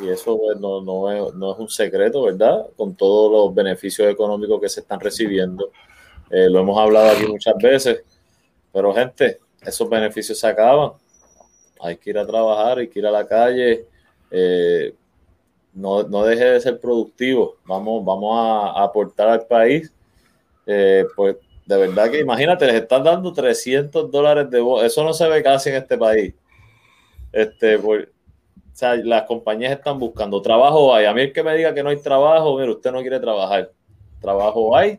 [0.00, 2.66] y eso pues, no, no, es, no, es, un secreto, ¿verdad?
[2.76, 5.70] Con todos los beneficios económicos que se están recibiendo.
[6.30, 8.02] Eh, lo hemos hablado aquí muchas veces,
[8.74, 10.92] pero gente, esos beneficios se acaban.
[11.80, 13.86] Hay que ir a trabajar, hay que ir a la calle.
[14.32, 14.92] Eh,
[15.74, 17.56] no, no, deje de ser productivo.
[17.64, 19.94] Vamos, vamos a, aportar al país.
[20.66, 25.28] Eh, pues de verdad que imagínate, les están dando 300 dólares de Eso no se
[25.28, 26.34] ve casi en este país.
[27.32, 28.06] Este, o
[28.72, 31.04] sea, las compañías están buscando trabajo hay.
[31.04, 33.70] A mí el que me diga que no hay trabajo, mire, usted no quiere trabajar.
[34.20, 34.98] Trabajo hay.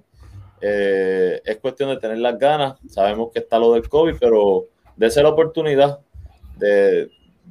[0.61, 2.77] Eh, es cuestión de tener las ganas.
[2.89, 4.65] Sabemos que está lo del COVID, pero
[4.95, 5.99] de ser la oportunidad
[6.57, 7.09] de,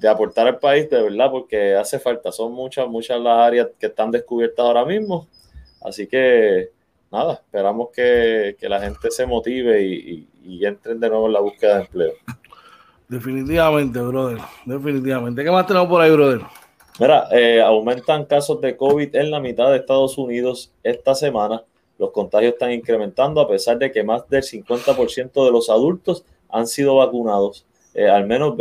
[0.08, 2.32] aportar al país, de verdad, porque hace falta.
[2.32, 5.28] Son muchas, muchas las áreas que están descubiertas ahora mismo.
[5.82, 6.70] Así que,
[7.12, 11.76] nada, esperamos que, la gente se motive y, y entren de nuevo en la búsqueda
[11.76, 12.12] de empleo.
[13.08, 14.38] Definitivamente, brother.
[14.64, 15.44] Definitivamente.
[15.44, 16.40] ¿Qué más tenemos por ahí, brother?
[16.98, 21.62] Mira, eh, aumentan casos de COVID en la mitad de Estados Unidos esta semana.
[21.98, 26.66] Los contagios están incrementando a pesar de que más del 50% de los adultos han
[26.66, 27.66] sido vacunados.
[27.94, 28.56] Eh, al menos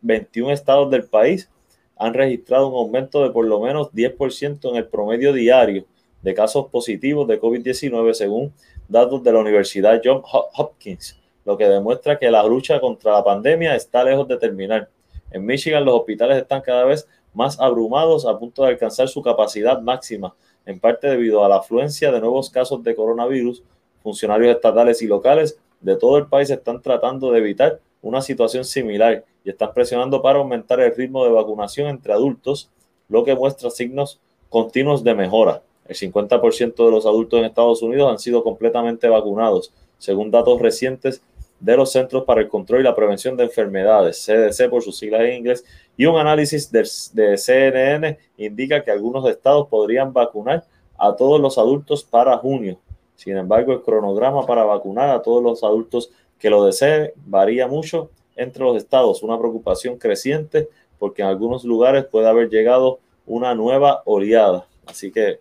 [0.00, 1.50] 21 estados del país
[1.96, 5.84] han registrado un aumento de por lo menos 10% en el promedio diario
[6.22, 8.52] de casos positivos de COVID-19 según
[8.88, 13.74] datos de la Universidad Johns Hopkins lo que demuestra que la lucha contra la pandemia
[13.74, 14.90] está lejos de terminar.
[15.30, 19.80] En Michigan los hospitales están cada vez más abrumados a punto de alcanzar su capacidad
[19.80, 20.34] máxima,
[20.68, 23.62] en parte debido a la afluencia de nuevos casos de coronavirus.
[24.02, 29.24] Funcionarios estatales y locales de todo el país están tratando de evitar una situación similar
[29.44, 32.68] y están presionando para aumentar el ritmo de vacunación entre adultos,
[33.08, 35.62] lo que muestra signos continuos de mejora.
[35.86, 41.22] El 50% de los adultos en Estados Unidos han sido completamente vacunados, según datos recientes
[41.60, 45.22] de los Centros para el Control y la Prevención de Enfermedades, CDC por sus siglas
[45.22, 45.64] en inglés,
[45.98, 50.64] y un análisis de, CNN indica que algunos estados podrían vacunar
[50.96, 52.78] a todos los adultos para junio.
[53.16, 58.10] Sin embargo, el cronograma para vacunar a todos los adultos que lo deseen varía mucho
[58.36, 60.68] entre los estados, una preocupación creciente
[61.00, 64.68] porque en algunos lugares puede haber llegado una nueva oleada.
[64.86, 65.40] Así que,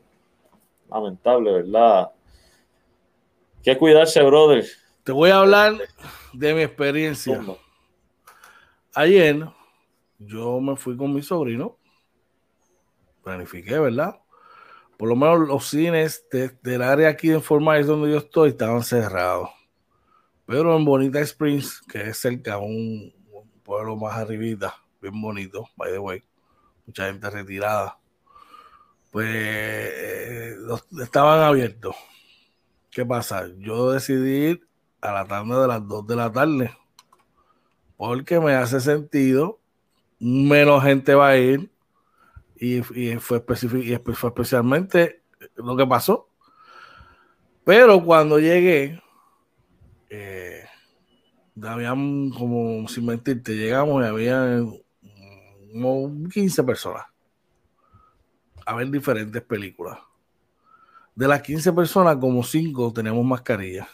[0.90, 2.10] lamentable, ¿verdad?
[3.62, 4.66] Que cuidarse, brother.
[5.04, 5.76] Te voy a hablar
[6.34, 7.40] de mi experiencia.
[8.96, 9.46] Ayer
[10.18, 11.78] yo me fui con mi sobrino,
[13.24, 14.20] planifiqué, ¿verdad?
[14.98, 16.26] Por lo menos los cines
[16.64, 19.50] del área aquí en Fort donde yo estoy estaban cerrados.
[20.46, 25.92] Pero en Bonita Springs, que es cerca, un, un pueblo más arribita, bien bonito, by
[25.92, 26.24] the way,
[26.86, 28.00] mucha gente retirada,
[29.12, 30.56] pues eh,
[31.02, 31.96] estaban abiertos.
[32.90, 33.48] ¿Qué pasa?
[33.58, 34.68] Yo decidí ir
[35.02, 36.72] a la tarde de las 2 de la tarde
[37.98, 39.60] porque me hace sentido,
[40.20, 41.70] menos gente va a ir
[42.56, 45.22] y, fue, y fue especialmente
[45.56, 46.30] lo que pasó.
[47.64, 49.02] Pero cuando llegué,
[50.10, 50.64] eh,
[51.64, 54.62] habían como, sin mentirte, llegamos y había
[55.74, 57.06] como 15 personas
[58.68, 59.98] a ver diferentes películas.
[61.16, 63.88] De las 15 personas, como 5 teníamos mascarilla.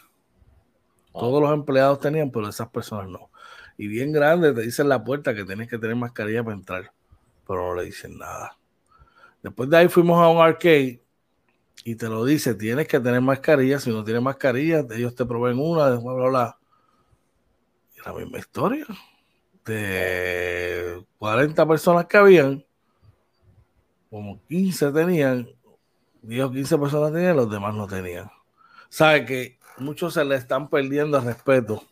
[1.12, 3.30] Todos los empleados tenían, pero esas personas no.
[3.76, 6.92] Y bien grande te dicen la puerta que tienes que tener mascarilla para entrar,
[7.46, 8.56] pero no le dicen nada.
[9.42, 11.02] Después de ahí fuimos a un arcade
[11.84, 13.78] y te lo dice, tienes que tener mascarilla.
[13.78, 16.58] Si no tienes mascarilla, ellos te proveen una, después bla, bla.
[17.96, 18.86] Y la misma historia.
[19.64, 22.64] De 40 personas que habían,
[24.08, 25.48] como 15 tenían,
[26.22, 28.30] 10 o 15 personas tenían, los demás no tenían.
[28.88, 31.82] Sabe que muchos se le están perdiendo el respeto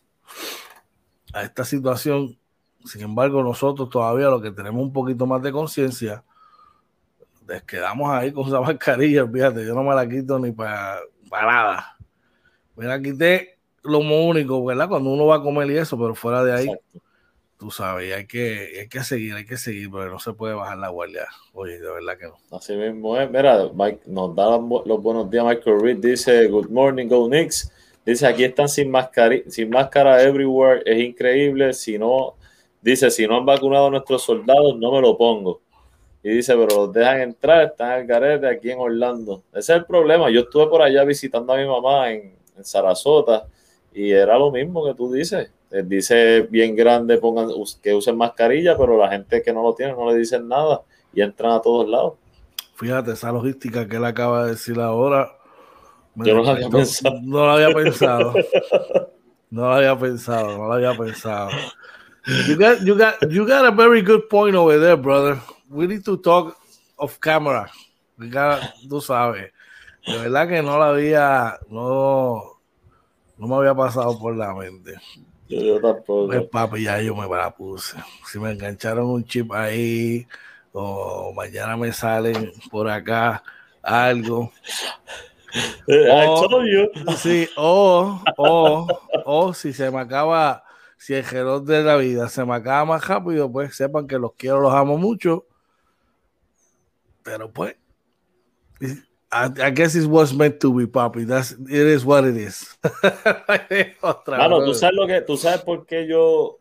[1.33, 2.37] a esta situación.
[2.85, 6.23] Sin embargo, nosotros todavía lo que tenemos un poquito más de conciencia,
[7.67, 10.99] quedamos ahí con esa mascarilla, fíjate, yo no me la quito ni para,
[11.31, 11.97] nada.
[12.75, 14.87] Me la quité lo único, ¿verdad?
[14.87, 16.67] Cuando uno va a comer y eso, pero fuera de ahí,
[17.57, 20.77] tú sabes, hay que, hay que seguir, hay que seguir, pero no se puede bajar
[20.77, 21.27] la guardia.
[21.53, 22.57] Oye, de verdad que no.
[22.57, 23.29] Así mismo es.
[23.29, 25.45] Mira, Mike, nos da los buenos días.
[25.45, 27.71] Michael Reed dice: Good morning, go Knicks.
[28.05, 30.81] Dice: aquí están sin, máscara, sin máscara everywhere.
[30.85, 31.73] Es increíble.
[31.73, 32.35] Si no,
[32.81, 35.61] dice: si no han vacunado a nuestros soldados, no me lo pongo.
[36.23, 39.43] Y dice, pero los dejan entrar, están al garete aquí en Orlando.
[39.51, 40.29] Ese es el problema.
[40.29, 43.47] Yo estuve por allá visitando a mi mamá en, Sarasota
[43.91, 47.49] y era lo mismo que tú dices eh, dice bien grande pongan
[47.81, 50.83] que usen mascarilla, pero la gente que no lo tiene no le dicen nada
[51.15, 52.13] y entran a todos lados.
[52.75, 55.31] Fíjate, esa logística que él acaba de decir ahora.
[56.15, 57.19] Yo no la había pensado.
[57.21, 58.33] No la había pensado.
[59.49, 61.49] No la había pensado, no la había pensado.
[62.47, 65.39] You got, you got, you got a very good point over there, brother.
[65.69, 66.57] We need to talk
[66.97, 67.69] off camera.
[68.17, 69.51] We got, tú sabes.
[70.07, 72.59] De verdad que no la había, no,
[73.37, 74.95] no me había pasado por la mente.
[75.47, 76.27] Yo, tampoco.
[76.27, 77.97] Pues papi, ya yo me la puse.
[78.25, 80.25] Si me engancharon un chip ahí,
[80.71, 83.43] o mañana me salen por acá
[83.81, 84.51] algo.
[85.87, 88.87] Eh, o, sí, o, o,
[89.25, 90.63] o si se me acaba,
[90.97, 94.33] si el reloj de la vida se me acaba más rápido, pues sepan que los
[94.33, 95.45] quiero, los amo mucho.
[97.23, 97.75] Pero pues,
[98.81, 101.25] I, I, guess it was meant to be, papi.
[101.25, 102.77] That's, it is what it is.
[104.01, 106.59] Otra tú sabes lo que, tú sabes por qué yo,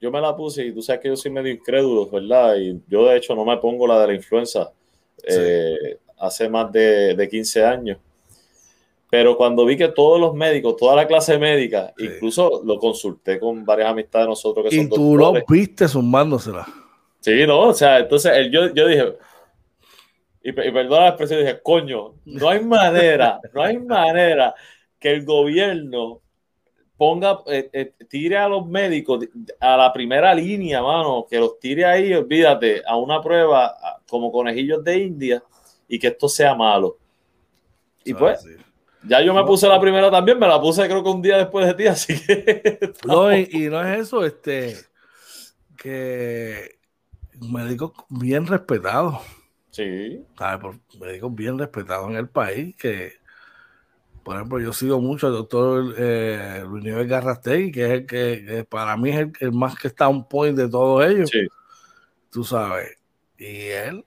[0.00, 2.56] yo me la puse y tú sabes que yo soy medio incrédulo, ¿verdad?
[2.56, 4.72] Y yo de hecho no me pongo la de la influenza
[5.24, 7.98] eh, hace más de, de, 15 años.
[9.10, 13.64] Pero cuando vi que todos los médicos, toda la clase médica, incluso lo consulté con
[13.64, 16.66] varias amistades de nosotros que y son Y tú lo viste sumándosela.
[17.20, 19.14] Sí, no, o sea, entonces yo, yo dije,
[20.42, 24.54] y, perdona la expresión, dije, coño, no hay manera, no hay manera
[24.98, 26.20] que el gobierno
[26.96, 29.24] ponga, eh, eh, tire a los médicos
[29.60, 33.76] a la primera línea, mano, que los tire ahí, olvídate, a una prueba
[34.08, 35.42] como conejillos de India
[35.88, 36.98] y que esto sea malo.
[38.04, 38.44] Y pues,
[39.02, 41.66] ya yo me puse la primera también, me la puse creo que un día después
[41.66, 42.92] de ti, así que...
[43.06, 44.76] No, y, y no es eso, este,
[45.76, 46.78] que
[47.40, 49.18] médicos bien respetados
[49.78, 50.26] Sí.
[50.98, 53.12] médicos bien respetados en el país que,
[54.24, 58.66] por ejemplo, yo sigo mucho al doctor eh, Luis Nieves Garrastegui, que es el que,
[58.68, 61.30] para mí es el, más que está un point de todos ellos.
[61.30, 61.46] Sí.
[62.32, 62.96] Tú sabes.
[63.38, 64.04] Y él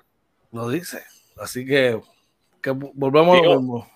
[0.51, 1.03] lo dice.
[1.41, 1.99] Así que,
[2.61, 3.87] que volvemos a lo mismo.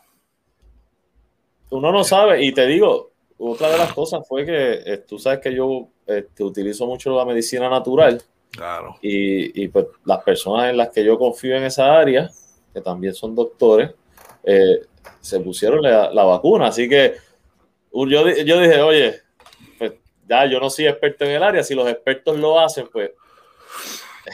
[1.70, 5.40] Uno no sabe, y te digo, otra de las cosas fue que eh, tú sabes
[5.42, 8.22] que yo este, utilizo mucho la medicina natural.
[8.50, 8.98] Claro.
[9.02, 12.32] Y, pues las personas en las que yo confío en esa área,
[12.74, 13.92] que también son doctores,
[14.44, 14.82] eh,
[15.22, 16.68] se pusieron la, vacuna.
[16.68, 17.16] Así que
[17.92, 19.22] yo, yo dije, oye,
[20.28, 23.12] ya yo no soy experto en el área, si los expertos lo hacen, pues.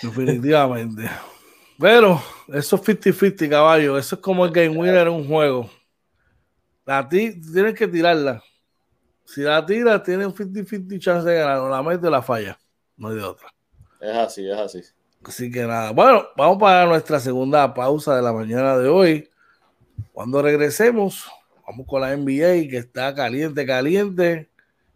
[0.02, 1.10] Definitivamente.
[1.82, 3.98] Pero eso es 50-50, caballo.
[3.98, 5.68] Eso es como el game winner en un juego.
[6.86, 8.44] A ti tienes que tirarla.
[9.26, 11.58] Si la tiras, tienes un 50-50 chance de ganar.
[11.58, 12.60] O la metes o la falla.
[12.98, 13.52] No hay de otra.
[14.00, 14.82] Es así, es así.
[15.24, 15.92] Así que nada.
[15.92, 19.30] Bueno, vamos para nuestra segunda pausa de la mañana de hoy.
[20.12, 21.32] Cuando regresemos,
[21.66, 24.50] vamos con la NBA que está caliente, caliente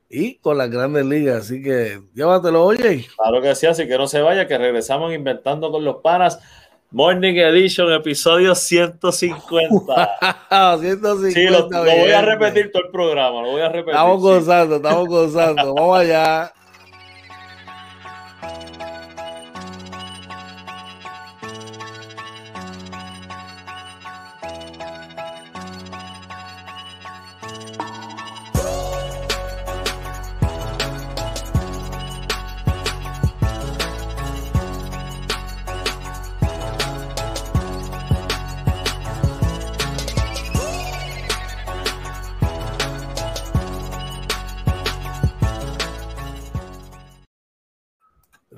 [0.09, 1.45] y con las grandes ligas.
[1.45, 3.07] Así que llévatelo, oye.
[3.15, 6.39] Claro que sí, así que no se vaya, que regresamos inventando con los panas.
[6.91, 10.17] Morning Edition, episodio 150.
[10.49, 11.31] 150.
[11.31, 13.95] Sí, lo, lo voy a repetir todo el programa, lo voy a repetir.
[13.95, 15.73] Estamos gozando, estamos gozando.
[15.73, 16.53] Vamos allá.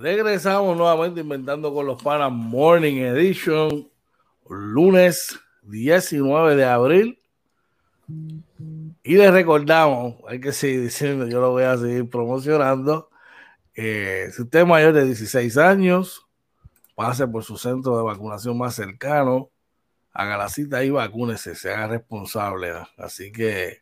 [0.08, 3.92] Regresamos nuevamente inventando con los panas Morning Edition,
[4.48, 7.20] lunes 19 de abril.
[9.04, 13.10] Y les recordamos, hay que seguir diciendo, yo lo voy a seguir promocionando.
[13.76, 16.26] Eh, si usted es mayor de 16 años,
[16.96, 19.50] pase por su centro de vacunación más cercano,
[20.14, 22.72] haga la cita y vacúnese, se haga responsable.
[22.96, 23.82] Así que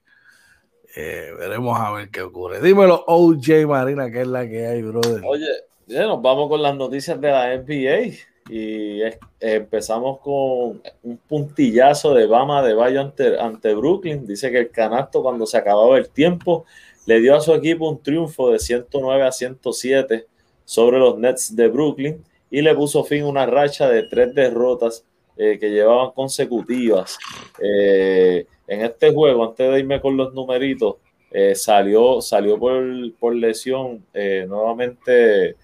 [0.95, 2.61] eh, veremos a ver qué ocurre.
[2.61, 5.21] Dímelo, OJ Marina, que es la que hay, brother.
[5.23, 5.45] Oye,
[5.87, 8.15] nos vamos con las noticias de la NBA
[8.49, 9.01] y
[9.39, 14.25] empezamos con un puntillazo de Bama de Bayo ante, ante, Brooklyn.
[14.25, 16.65] Dice que el canasto cuando se acababa el tiempo
[17.05, 20.27] le dio a su equipo un triunfo de 109 a 107
[20.63, 25.05] sobre los Nets de Brooklyn y le puso fin una racha de tres derrotas
[25.37, 27.17] eh, que llevaban consecutivas.
[27.59, 30.95] Eh, en este juego, antes de irme con los numeritos,
[31.31, 32.81] eh, salió, salió por,
[33.19, 34.05] por lesión
[34.47, 35.55] nuevamente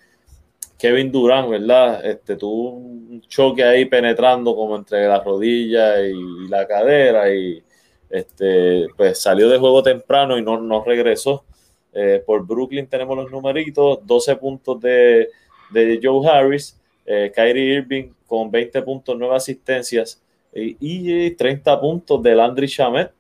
[0.82, 2.04] Kevin Durant, ¿verdad?
[2.04, 7.62] Este, tuvo un choque ahí penetrando como entre la rodilla y la cadera y
[8.10, 11.46] este, pues salió de juego temprano y no, no regresó.
[11.94, 15.30] Eh, por Brooklyn tenemos los numeritos, 12 puntos de,
[15.70, 20.20] de Joe Harris, eh, Kyrie Irving con 20 puntos, 9 asistencias
[20.52, 23.12] y, 30 puntos de Landry Shamet,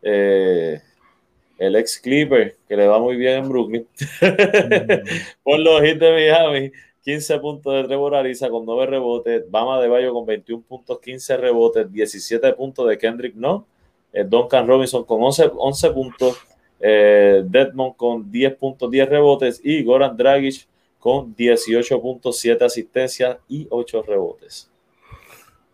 [0.00, 0.80] eh,
[1.58, 3.86] el ex Clipper, que le va muy bien en Brooklyn,
[5.42, 6.72] por los hits de Miami.
[7.10, 11.36] 15 puntos de Trevor Ariza con 9 rebotes, Bama de Bayo con 21 puntos, 15
[11.38, 13.66] rebotes, 17 puntos de Kendrick No,
[14.12, 16.38] eh, Duncan Robinson con 11, 11 puntos,
[16.78, 20.68] eh, Deadmond con 10 puntos, 10 rebotes y Goran Dragic
[21.00, 24.70] con 18 puntos, 7 asistencias y 8 rebotes.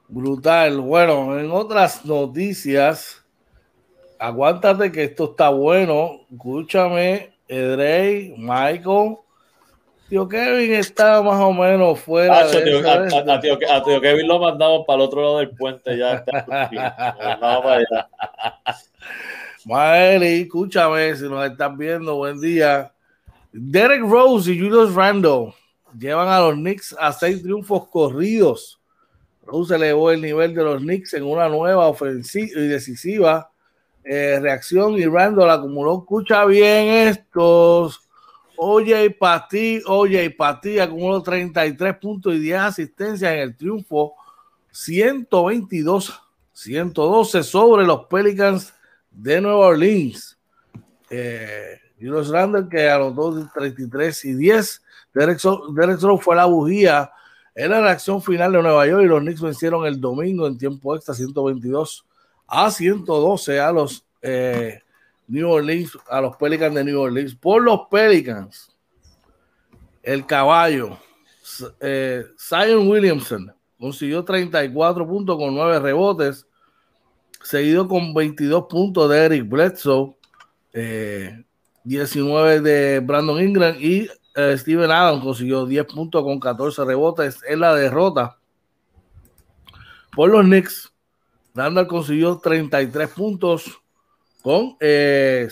[0.09, 0.80] Brutal.
[0.80, 3.26] Bueno, en otras noticias,
[4.18, 6.20] aguántate que esto está bueno.
[6.30, 9.18] Escúchame, Edrey, Michael
[10.09, 12.41] Tío Kevin está más o menos fuera.
[12.41, 13.41] a,
[13.83, 15.99] tío, Kevin lo mandamos para el otro lado del puente.
[15.99, 16.71] Ya está.
[19.65, 22.93] Maeli, escúchame, si nos estás viendo, buen día.
[23.53, 25.53] Derek Rose y Julius Randle
[25.99, 28.81] llevan a los Knicks a seis triunfos corridos.
[29.45, 33.51] Rose elevó el nivel de los Knicks en una nueva ofensiva y decisiva
[34.05, 38.06] eh, reacción y Randle acumuló, escucha bien estos
[38.57, 44.15] Oye, para ti, oye, para ti acumuló 33 puntos y 10 asistencias en el triunfo
[44.71, 48.75] 122, 112 sobre los Pelicans
[49.11, 50.39] de Nueva Orleans.
[51.11, 54.83] Eh, y los Randall que anotó 33 y 10.
[55.15, 55.41] Derek,
[55.75, 57.11] Derek fue la bujía
[57.55, 60.95] en la reacción final de Nueva York y los Knicks vencieron el domingo en tiempo
[60.95, 62.05] extra 122
[62.47, 64.83] a 112 a los eh,
[65.29, 67.35] New Orleans, a los Pelicans de New Orleans.
[67.35, 68.77] Por los Pelicans,
[70.03, 70.99] el caballo,
[71.81, 76.47] eh, Zion Williamson, consiguió 34 puntos con 9 rebotes,
[77.43, 80.16] seguido con 22 puntos de Eric Bledsoe,
[81.85, 87.39] 19 eh, de Brandon Ingram y eh, Steven Adams consiguió 10 puntos con 14 rebotes
[87.49, 88.39] en la derrota.
[90.14, 90.93] Por los Knicks,
[91.55, 93.81] Randall consiguió 33 puntos
[94.47, 95.49] con 5 eh,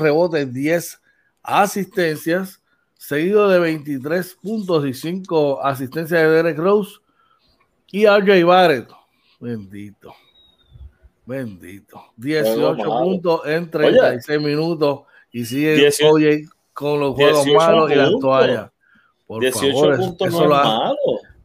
[0.00, 1.02] rebotes, 10
[1.42, 2.62] asistencias,
[2.96, 6.96] seguido de 23 puntos y 5 asistencias de Derek Rose
[7.92, 8.88] y RJ Barrett.
[9.38, 10.14] Bendito.
[11.26, 12.02] Bendito.
[12.16, 18.70] 18 puntos en 36 minutos y sigue con los juegos malos y las toallas.
[19.26, 20.96] Por 18 puntos no es malo.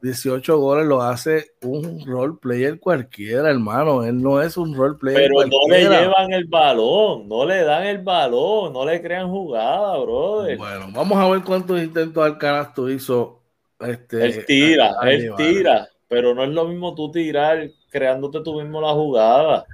[0.04, 4.04] 18 goles lo hace un role player cualquiera, hermano.
[4.04, 5.22] Él no es un role player.
[5.22, 9.98] Pero no le llevan el balón, no le dan el balón, no le crean jugada,
[10.00, 10.58] brother.
[10.58, 13.40] Bueno, vamos a ver cuántos intentos al canasto hizo.
[13.80, 18.82] Este, él tira, él tira, pero no es lo mismo tú tirar creándote tú mismo
[18.82, 19.66] la jugada.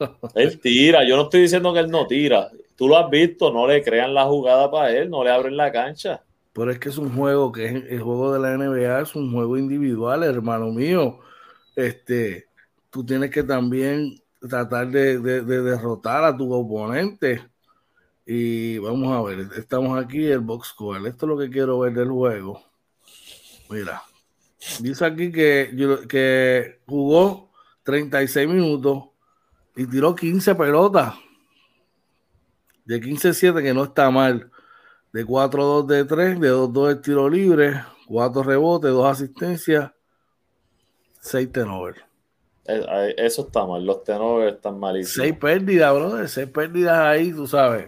[0.34, 2.50] él tira, yo no estoy diciendo que él no tira.
[2.74, 5.70] Tú lo has visto, no le crean la jugada para él, no le abren la
[5.70, 6.24] cancha.
[6.56, 9.30] Pero es que es un juego que es el juego de la NBA, es un
[9.30, 11.18] juego individual, hermano mío.
[11.76, 12.48] Este,
[12.88, 17.46] tú tienes que también tratar de, derrotar a tu oponente.
[18.24, 21.06] Y vamos a ver, estamos aquí el box score.
[21.06, 22.64] Esto es lo que quiero ver del juego.
[23.68, 24.02] Mira,
[24.80, 27.50] dice aquí que, que jugó
[27.82, 29.04] 36 minutos
[29.76, 31.16] y tiró 15 pelotas.
[32.86, 34.50] De 15-7, que no está mal
[35.16, 39.90] de 4-2 de 3, de 2-2 de tiro libre, 4 rebotes, 2 asistencias,
[41.20, 41.98] 6 tenovers.
[42.66, 45.26] Eh, eso está mal, los tenovers están malísimos.
[45.26, 47.86] 6 pérdidas, brother, 6 pérdidas ahí, tú sabes.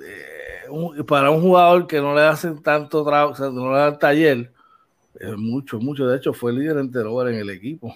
[0.00, 3.98] Eh, para un jugador que no le hacen tanto trabajo, o sea, no le dan
[3.98, 4.52] taller,
[5.18, 6.06] es mucho, mucho.
[6.06, 7.92] De hecho, fue líder en tenovers en el equipo.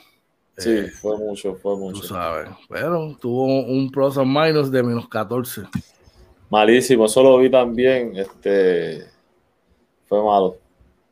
[0.57, 2.01] Sí, eh, fue mucho, fue mucho.
[2.01, 5.62] Tú sabes, pero tuvo un plus and minus de menos 14.
[6.53, 8.14] Malísimo, eso lo vi también.
[8.14, 9.07] Este
[10.05, 10.59] fue malo.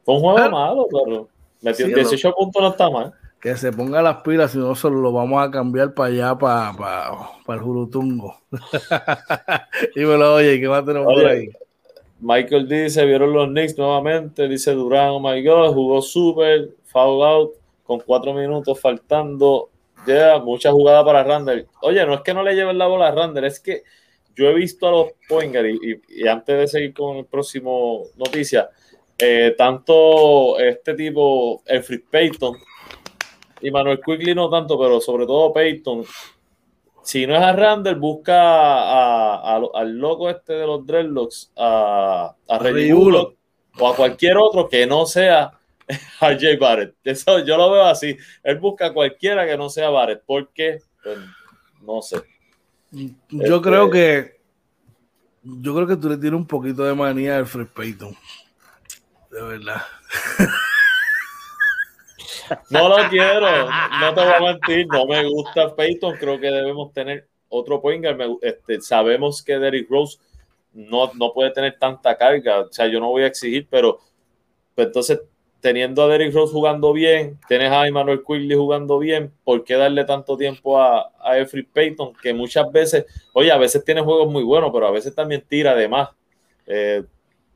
[0.05, 1.29] Fue un juego malo, pero
[1.63, 3.15] metió 18 puntos, no está mal.
[3.41, 6.75] Que se ponga las pilas, si no solo lo vamos a cambiar para allá, para,
[7.47, 8.37] para, el Jurutungo.
[9.97, 11.49] Dímelo, oye, ¿qué va a tener por ahí?
[12.21, 17.53] Michael dice, vieron los Knicks nuevamente, dice Durán, oh my God, jugó súper, foul out,
[17.85, 19.71] con cuatro minutos faltando,
[20.07, 21.67] ya, mucha jugada para Randall.
[21.81, 23.85] Oye, no es que no le lleven la bola a Randall, es que
[24.35, 28.71] yo he visto a los Poingar y, antes de seguir con el próximo noticia,
[29.19, 32.57] eh, tanto este tipo, el Free Payton
[33.61, 36.05] y Manuel Quigley no tanto, pero sobre todo Payton.
[37.03, 42.93] Si no es a Randall, busca al loco este de los Dreadlocks, a, a Reggie
[42.93, 45.53] o a cualquier otro que no sea
[46.21, 46.95] a Jay Barrett.
[47.05, 48.17] Eso yo lo veo así.
[48.43, 51.19] Él busca a cualquiera que no sea Barrett, porque pues,
[51.83, 52.19] no sé.
[52.91, 54.41] Yo este, creo que
[55.43, 58.15] yo creo que tú le tienes un poquito de manía al Fred Payton.
[59.31, 59.83] De verdad.
[62.69, 63.71] No lo quiero,
[64.01, 68.05] no te voy a mentir, no me gusta Payton, creo que debemos tener otro point
[68.43, 70.19] este, sabemos que Derrick Rose
[70.73, 74.01] no, no puede tener tanta carga, o sea, yo no voy a exigir, pero
[74.75, 75.21] pues entonces
[75.61, 80.05] teniendo a Derrick Rose jugando bien, tienes a Emmanuel Quigley jugando bien, ¿por qué darle
[80.05, 82.15] tanto tiempo a, a Jeffrey Payton?
[82.23, 85.75] Que muchas veces, oye, a veces tiene juegos muy buenos, pero a veces también tira
[85.75, 86.11] de más.
[86.67, 87.05] Eh,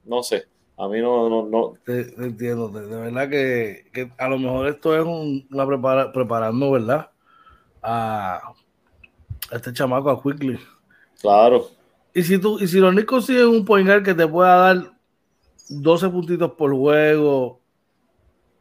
[0.05, 0.45] no sé,
[0.77, 1.29] a mí no...
[1.29, 1.75] no, no.
[1.85, 6.73] Te, entiendo, de, verdad que, que, a lo mejor esto es un, la prepara, preparando,
[6.73, 7.11] ¿verdad?
[7.83, 8.55] A,
[9.51, 10.59] a, este chamaco, a Quigley.
[11.21, 11.69] Claro.
[12.13, 14.93] Y si, tú, y si los Knicks consiguen un point que te pueda dar
[15.69, 17.61] 12 puntitos por juego,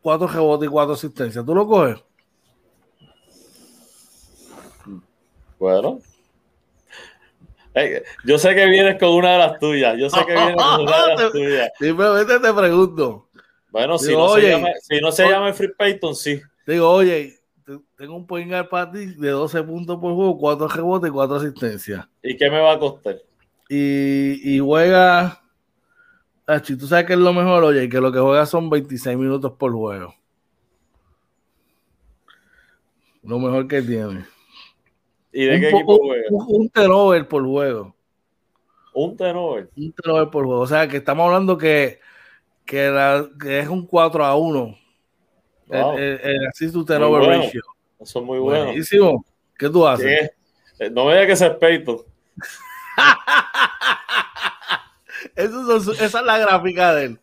[0.03, 1.43] cuatro rebotes y cuatro asistencias.
[1.43, 2.03] ¿Tú lo coges?
[5.57, 5.99] Bueno.
[8.25, 9.97] yo sé que vienes con una de las tuyas.
[9.97, 11.69] Yo sé que vienes con una de las tuyas.
[11.79, 13.29] Simplemente te pregunto.
[13.71, 16.39] Bueno, si, no se llama, si no se llama Free Payton, sí.
[16.67, 17.39] Digo, oye,
[17.97, 22.05] tengo un point para ti de 12 puntos por juego, cuatro rebotes y cuatro asistencias.
[22.21, 23.15] ¿Y qué me va a costar?
[23.69, 25.42] Y, y juega
[26.45, 29.71] tú sabes que es lo mejor, oye, que lo que juega son 26 minutos por
[29.71, 30.13] juego.
[33.23, 34.25] Lo mejor que tiene.
[35.31, 36.27] ¿Y de qué equipo juega?
[36.29, 37.95] Un, un por juego.
[38.93, 39.69] Un tenover.
[39.75, 40.61] Un tenover por juego.
[40.61, 41.99] O sea, que estamos hablando que,
[42.65, 42.87] que,
[43.45, 44.77] es un 4 a 1.
[45.69, 47.61] El, el, assist to turnover ratio.
[47.99, 48.65] Eso es muy bueno.
[48.65, 49.25] Buenísimo.
[49.57, 50.31] ¿Qué tú haces?
[50.79, 51.51] Eh, no me digas que es
[55.35, 57.19] esa es la gráfica de él.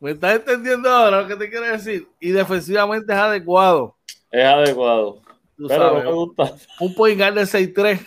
[0.00, 2.08] ¿Me estás entendiendo ahora lo que te quiero decir?
[2.18, 3.96] Y defensivamente es adecuado.
[4.30, 5.20] Es adecuado.
[5.68, 6.54] Pero me gusta.
[6.80, 8.00] Un point guard de 6-3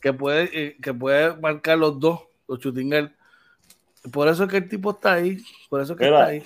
[0.00, 3.10] que puede, eh, que puede marcar los dos, los shooting
[4.10, 5.38] Por eso es que el tipo está ahí.
[5.68, 6.42] Por eso es que está ahí.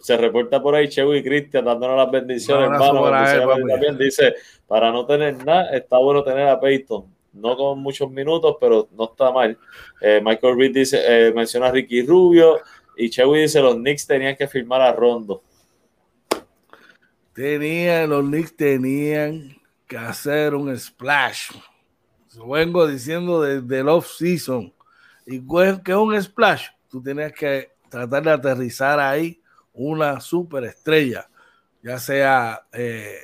[0.00, 3.94] se reporta por ahí Chevo y Cristian dándonos las bendiciones, hermano.
[3.98, 4.34] dice,
[4.66, 9.04] para no tener nada, está bueno tener a Peyton no con muchos minutos, pero no
[9.04, 9.58] está mal.
[10.00, 12.58] Eh, Michael Reed dice, eh, menciona a Ricky Rubio
[12.96, 15.42] y Chewy dice, los Knicks tenían que firmar a Rondo.
[17.32, 19.56] Tenían, los Knicks tenían
[19.86, 21.50] que hacer un splash.
[22.46, 24.72] Vengo diciendo desde el off-season.
[25.26, 26.68] ¿Y qué es un splash?
[26.88, 29.40] Tú tienes que tratar de aterrizar ahí
[29.72, 31.28] una superestrella,
[31.82, 33.18] ya sea eh,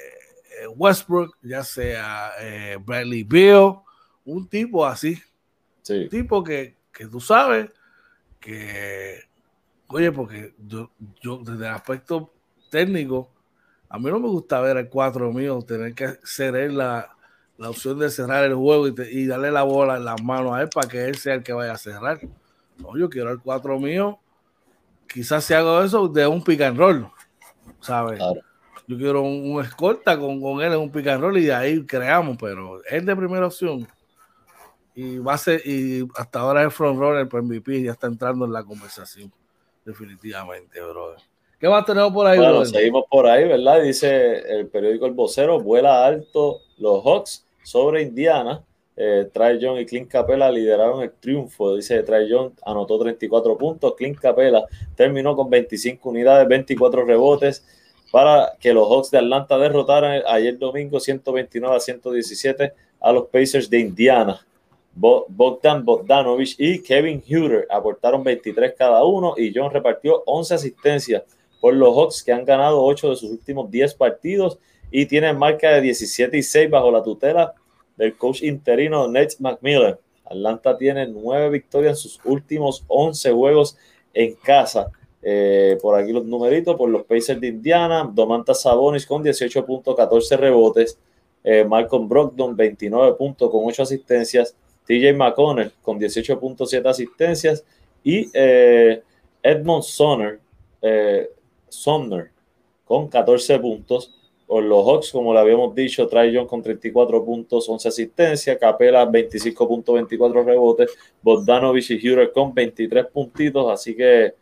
[0.76, 3.80] Westbrook, ya sea eh, Bradley Beal,
[4.24, 5.20] un tipo así.
[5.88, 7.70] Un tipo que, que tú sabes
[8.38, 9.20] que,
[9.88, 12.32] oye, porque yo, yo desde el aspecto
[12.70, 13.30] técnico,
[13.88, 17.14] a mí no me gusta ver el 4 mío, tener que ser la,
[17.58, 20.68] la opción de cerrar el juego y, darle la bola en las manos a él
[20.68, 22.20] para que él sea el que vaya a cerrar.
[22.78, 24.18] No, yo quiero el 4 mío.
[25.08, 27.06] Quizás si hago eso de un pick and roll,
[27.80, 28.20] ¿sabes?
[28.88, 31.84] Yo quiero un, escolta con, con, él en un pick and roll y de ahí
[31.84, 33.86] creamos, pero él de primera opción
[34.94, 38.44] y va a ser, y hasta ahora es front runner por MVP, ya está entrando
[38.44, 39.32] en la conversación,
[39.84, 41.18] definitivamente, brother.
[41.58, 42.38] ¿Qué más tenemos por ahí?
[42.38, 43.82] Bueno, seguimos por ahí, ¿verdad?
[43.82, 48.64] Dice el periódico El Vocero, vuela alto los Hawks sobre Indiana.
[48.96, 51.76] Eh, Trae Young y Clint Capella lideraron el triunfo.
[51.76, 53.94] Dice Trae Young anotó 34 puntos.
[53.94, 54.64] Clint Capella
[54.96, 57.64] terminó con 25 unidades, 24 rebotes
[58.10, 63.70] para que los Hawks de Atlanta derrotaran ayer domingo 129 a 117 a los Pacers
[63.70, 64.44] de Indiana.
[64.94, 71.22] Bogdan Bogdanovich y Kevin Huter aportaron 23 cada uno y John repartió 11 asistencias
[71.60, 74.58] por los Hawks que han ganado 8 de sus últimos 10 partidos
[74.90, 77.54] y tienen marca de 17 y 6 bajo la tutela
[77.96, 79.98] del coach interino Nate McMillan.
[80.24, 83.76] Atlanta tiene 9 victorias en sus últimos 11 juegos
[84.12, 84.90] en casa.
[85.22, 90.98] Eh, por aquí los numeritos, por los Pacers de Indiana, Domantas Sabonis con 18.14 rebotes,
[91.44, 94.56] eh, Malcolm Brogdon 29 puntos con 8 asistencias,
[94.92, 97.64] TJ McConnell con 18.7 asistencias
[98.04, 99.02] y eh,
[99.42, 100.38] Edmond Sonner,
[100.82, 101.30] eh,
[102.84, 104.14] con 14 puntos.
[104.46, 109.08] Por los Hawks, como le habíamos dicho, Trae John con 34 puntos, 11 asistencias, Capela
[109.08, 110.90] 25.24 rebotes,
[111.22, 114.34] Bogdanovich y Hurer con 23 puntitos, así que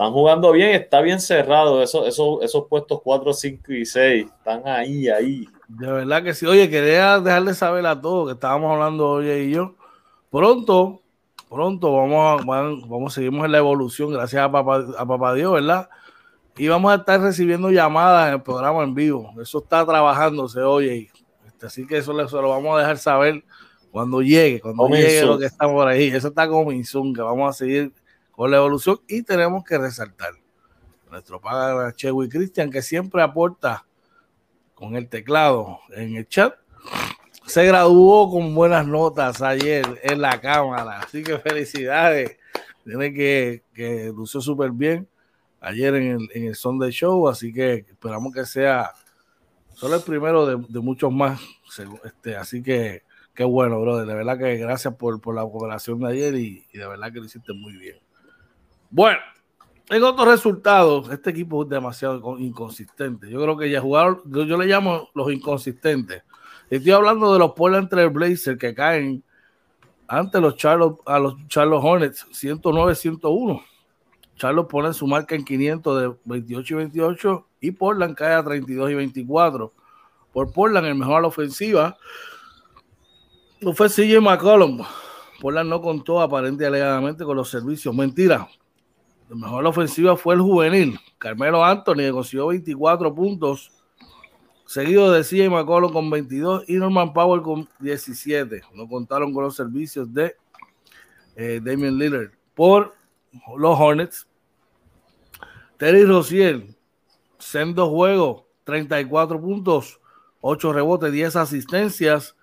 [0.00, 4.66] están jugando bien, está bien cerrado, esos, esos, esos puestos 4, 5 y 6, están
[4.66, 5.46] ahí, ahí.
[5.68, 6.46] De verdad que sí.
[6.46, 9.74] Oye, quería dejarle saber a todos que estábamos hablando hoy y yo.
[10.30, 11.02] Pronto,
[11.50, 15.90] pronto vamos a, vamos, seguimos en la evolución, gracias a papá, a papá Dios, ¿verdad?
[16.56, 19.34] Y vamos a estar recibiendo llamadas en el programa en vivo.
[19.38, 21.10] Eso está trabajándose hoy.
[21.46, 23.44] Este, así que eso se lo vamos a dejar saber
[23.90, 26.08] cuando llegue, cuando llegue lo que está por ahí.
[26.08, 27.92] Eso está como Insun, que vamos a seguir
[28.40, 30.32] con la evolución y tenemos que resaltar
[31.10, 33.84] nuestro padre Chewy Cristian, que siempre aporta
[34.72, 36.54] con el teclado en el chat.
[37.44, 42.38] Se graduó con buenas notas ayer en la cámara, así que felicidades.
[42.82, 45.06] Tiene que, que lució súper bien
[45.60, 48.90] ayer en el, en el Sunday Show, así que esperamos que sea
[49.74, 51.42] solo el primero de, muchos más.
[52.04, 53.02] Este, así que
[53.34, 54.06] qué bueno, brother.
[54.06, 57.26] De verdad que gracias por, la cooperación de ayer y, y de verdad que lo
[57.26, 57.98] hiciste muy bien.
[58.90, 59.20] Bueno,
[59.88, 63.30] en otros resultados, este equipo es demasiado inconsistente.
[63.30, 66.22] Yo creo que ya jugaron, yo, le llamo los inconsistentes.
[66.68, 69.22] Estoy hablando de los Portland Trail Blazers que caen
[70.08, 73.62] ante los Charlotte, a los Charlotte Hornets 109-101.
[74.36, 78.90] Charlotte pone su marca en 500 de 28 y 28 y Portland cae a 32
[78.90, 79.72] y 24.
[80.32, 81.96] Por Portland, el mejor a la ofensiva
[83.60, 84.84] no fue CJ McCollum.
[85.40, 87.94] Portland no contó aparentemente alegadamente con los servicios.
[87.94, 88.48] Mentira,
[89.30, 93.70] la mejor ofensiva fue el juvenil, Carmelo Anthony, que consiguió 24 puntos,
[94.66, 98.60] seguido de CJ McCollum con 22 y Norman Powell con 17.
[98.74, 100.34] No contaron con los servicios de
[101.36, 102.32] eh, Damian Lillard.
[102.56, 102.92] Por
[103.56, 104.26] los Hornets,
[105.76, 106.74] Terry Rociel,
[107.38, 110.00] sendo juego, 34 puntos,
[110.40, 112.34] 8 rebotes, 10 asistencias.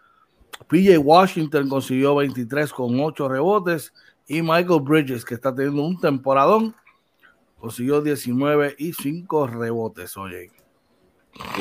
[0.70, 3.94] PJ Washington consiguió 23 con 8 rebotes
[4.28, 6.76] y Michael Bridges, que está teniendo un temporadón,
[7.60, 10.52] consiguió 19 y 5 rebotes, oye.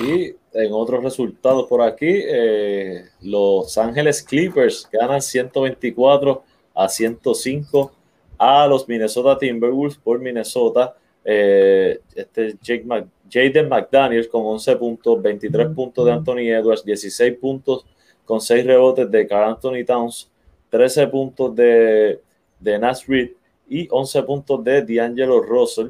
[0.02, 6.42] Y en otros resultados por aquí, eh, Los Ángeles Clippers ganan 124
[6.74, 7.92] a 105
[8.38, 10.96] a los Minnesota Timberwolves por Minnesota.
[11.24, 17.84] Eh, este Jaden McDaniels con 11 puntos, 23 puntos de Anthony Edwards, 16 puntos
[18.24, 20.30] con 6 rebotes de Carl Anthony Towns,
[20.70, 22.20] 13 puntos de
[22.58, 23.30] de Nash Reed
[23.68, 25.88] y 11 puntos de D'Angelo Russell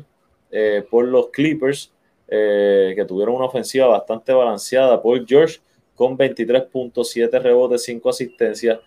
[0.51, 1.93] eh, por los Clippers,
[2.29, 5.03] eh, que tuvieron una ofensiva bastante balanceada.
[5.03, 5.61] Paul George
[5.95, 8.79] con 23 puntos, 7 rebotes, 5 asistencias,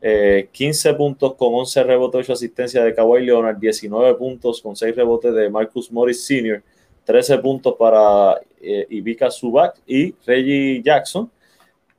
[0.00, 4.94] 15 eh, puntos con 11 rebotes, 8 asistencias de Kawhi Leonard, 19 puntos con 6
[4.94, 6.62] rebotes de Marcus Morris Sr.,
[7.04, 8.40] 13 puntos para
[8.88, 11.30] Ivica Zubac y Reggie Jackson,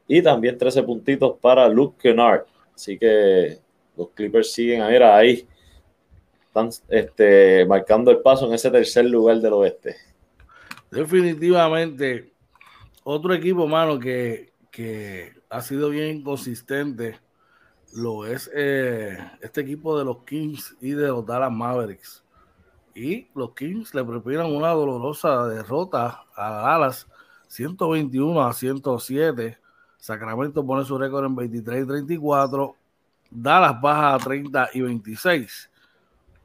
[0.07, 2.45] y también 13 puntitos para Luke Kennard.
[2.73, 3.59] Así que
[3.97, 5.47] los Clippers siguen a ver ahí
[6.47, 9.97] están este, marcando el paso en ese tercer lugar del oeste.
[10.89, 12.31] Definitivamente,
[13.03, 17.19] otro equipo, mano, que, que ha sido bien consistente
[17.95, 22.23] lo es eh, este equipo de los Kings y de los Dallas Mavericks.
[22.93, 27.07] Y los Kings le preparan una dolorosa derrota a Dallas,
[27.47, 29.57] 121 a 107.
[29.97, 32.75] Sacramento pone su récord en 23 y 34.
[33.35, 35.71] Dallas baja a 30 y 26.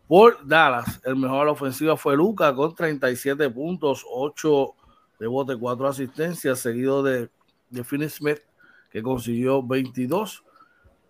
[0.07, 4.75] Por Dallas, el mejor ofensiva fue Luca con 37 puntos, 8
[5.21, 7.31] de bote, 4 asistencias, seguido de,
[7.69, 8.41] de Finney Smith,
[8.91, 10.45] que consiguió 22.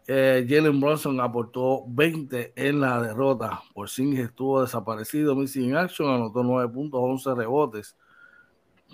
[0.06, 3.62] Eh, Jalen Bronson aportó 20 en la derrota.
[3.72, 7.96] Por estuvo desaparecido, missing action, anotó 9 puntos, 11 rebotes.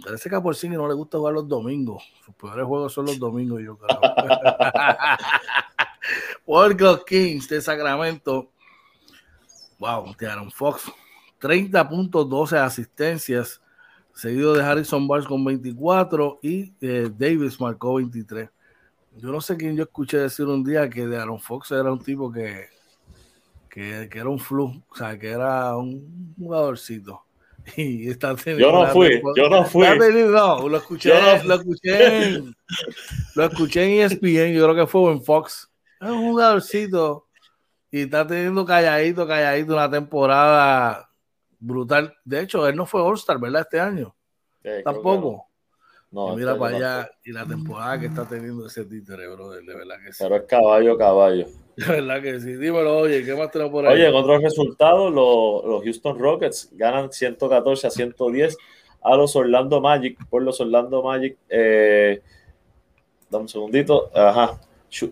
[0.04, 2.02] Parece que a Porzingis no le gusta jugar los domingos.
[2.24, 3.98] Sus peores juegos son los domingos, yo creo.
[6.46, 8.50] Los Kings de Sacramento,
[9.78, 10.90] wow, Aaron Fox,
[11.38, 13.60] 30 puntos, 12 asistencias,
[14.14, 18.48] seguido de Harrison Barnes con 24 y eh, Davis marcó 23
[19.18, 21.98] yo no sé quién yo escuché decir un día que de Aaron Fox era un
[21.98, 22.66] tipo que,
[23.68, 27.22] que, era un flu, o sea, que era un jugadorcito.
[27.76, 29.84] Y está yo no fui, yo no fui.
[30.30, 32.56] No, lo escuché, lo escuché, en,
[33.34, 35.68] lo escuché en ESPN, yo creo que fue en Fox.
[36.00, 37.26] Es un jugadorcito
[37.90, 41.10] y está teniendo calladito, calladito una temporada
[41.58, 42.14] brutal.
[42.24, 43.62] De hecho, él no fue All-Star, ¿verdad?
[43.62, 44.14] Este año.
[44.84, 45.46] Tampoco
[46.34, 50.12] mira para allá y la temporada que está teniendo ese títere, brother, de verdad que
[50.12, 50.22] sí.
[50.22, 51.46] Pero es caballo, caballo.
[51.76, 52.54] De verdad que sí.
[52.54, 53.94] Dímelo, oye, ¿qué más tenemos por ahí?
[53.94, 58.56] Oye, en otros resultados, los, los Houston Rockets ganan 114 a 110
[59.02, 60.18] a los Orlando Magic.
[60.30, 62.22] Por los Orlando Magic, eh,
[63.28, 64.10] dame un segundito.
[64.14, 64.58] Ajá.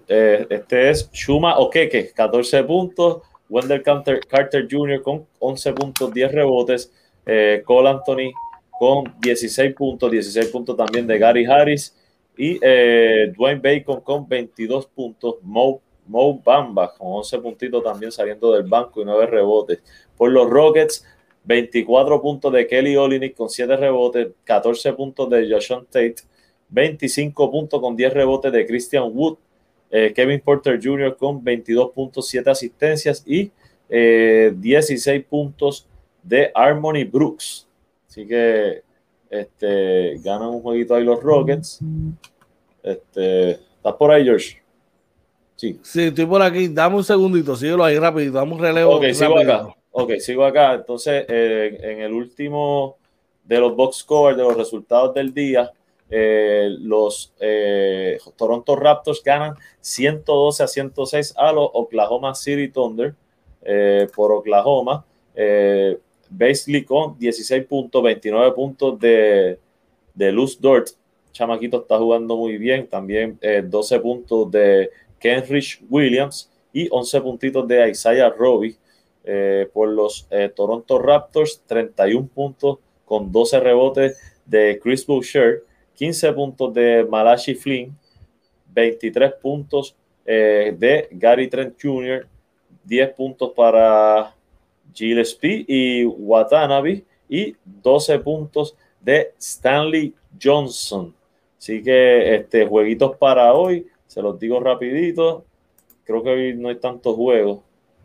[0.09, 3.23] Eh, este es Shuma Okeke, 14 puntos.
[3.49, 5.03] Wendell Carter, Carter Jr.
[5.03, 6.93] con 11 puntos, 10 rebotes.
[7.27, 8.33] Eh, Cole Anthony
[8.79, 11.95] con 16 puntos, 16 puntos también de Gary Harris
[12.37, 18.53] y eh, Dwayne Bacon con 22 puntos, Mo, Mo, Bamba con 11 puntitos también saliendo
[18.53, 19.81] del banco y 9 rebotes.
[20.17, 21.07] Por los Rockets,
[21.45, 26.17] 24 puntos de Kelly Olynyk con 7 rebotes, 14 puntos de Joshon Tate,
[26.69, 29.37] 25 puntos con 10 rebotes de Christian Wood,
[29.97, 31.17] eh, Kevin Porter Jr.
[31.17, 33.53] con 22 puntos, 7 asistencias y
[33.89, 35.87] 16 eh, puntos
[36.21, 37.69] de Harmony Brooks.
[38.09, 38.83] Así que
[39.31, 41.79] este, ganan un jueguito ahí los Rockets.
[42.83, 44.61] Este, ¿Estás por ahí, George?
[45.55, 45.79] Sí.
[45.85, 46.67] Sí, estoy por aquí.
[46.67, 48.33] Dame un segundito, síguelo ahí rápido.
[48.33, 48.97] Dame un relevo.
[48.97, 49.77] Ok, sigo acá.
[49.93, 50.75] Ok, sigo acá.
[50.75, 52.97] Entonces, eh, en el último
[53.45, 55.71] de los box scores, de los resultados del día,
[56.11, 63.15] eh, los eh, Toronto Raptors ganan 112 a 106 a los Oklahoma City Thunder
[64.15, 65.05] por Oklahoma.
[66.31, 69.59] Basely con 16 puntos, 29 puntos de,
[70.15, 70.89] de Luz Dort.
[71.33, 72.87] Chamaquito está jugando muy bien.
[72.87, 78.33] También 12 eh, puntos de Kenrich Williams y 11 puntitos de Isaiah
[79.25, 81.63] eh, por los eh, Toronto Raptors.
[81.67, 87.97] 31 puntos con 12 rebotes de Chris Boucher, 15 puntos de Malachi Flynn,
[88.73, 92.27] 23 puntos de Gary Trent Jr.,
[92.85, 94.35] 10 puntos para
[94.93, 101.15] Gillespie y Watanabe y 12 puntos de Stanley Johnson.
[101.59, 105.45] Así que este jueguitos para hoy, se los digo rapidito.
[106.05, 107.61] Creo que hoy no hay tantos juegos.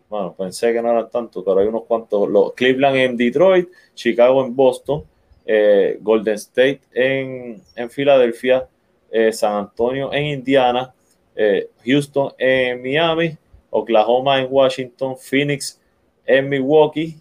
[0.09, 2.29] Bueno, pensé que no eran tantos, pero hay unos cuantos.
[2.29, 5.03] Los Cleveland en Detroit, Chicago en Boston,
[5.45, 8.67] eh, Golden State en, en Filadelfia,
[9.11, 10.93] eh, San Antonio en Indiana,
[11.35, 13.37] eh, Houston en Miami,
[13.69, 15.79] Oklahoma en Washington, Phoenix
[16.25, 17.17] en Milwaukee,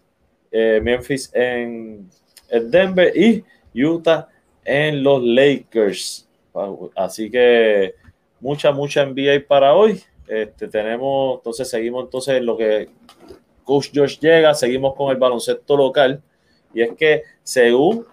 [0.51, 2.09] Memphis en,
[2.51, 3.45] Denver y
[3.75, 4.29] Utah
[4.65, 6.27] en los Lakers.
[6.97, 7.95] Así que
[8.41, 10.03] mucha, mucha NBA para hoy.
[10.27, 12.89] Este, tenemos, entonces seguimos entonces en lo que
[13.65, 16.23] Coach George llega, seguimos con el baloncesto local.
[16.75, 18.07] Y es que según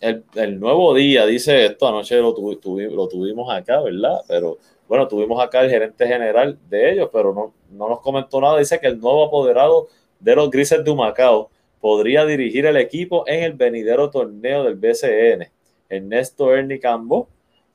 [0.00, 4.20] el, nuevo día, dice esto, anoche lo, lo tuvimos acá, ¿verdad?
[4.26, 4.58] Pero
[4.88, 8.58] bueno, tuvimos acá el gerente general de ellos, pero no, no nos comentó nada.
[8.58, 9.88] Dice que el nuevo apoderado
[10.20, 15.50] de los Grises de Macao podría dirigir el equipo en el venidero torneo del BCN.
[15.88, 17.28] Ernesto Ernie Cambo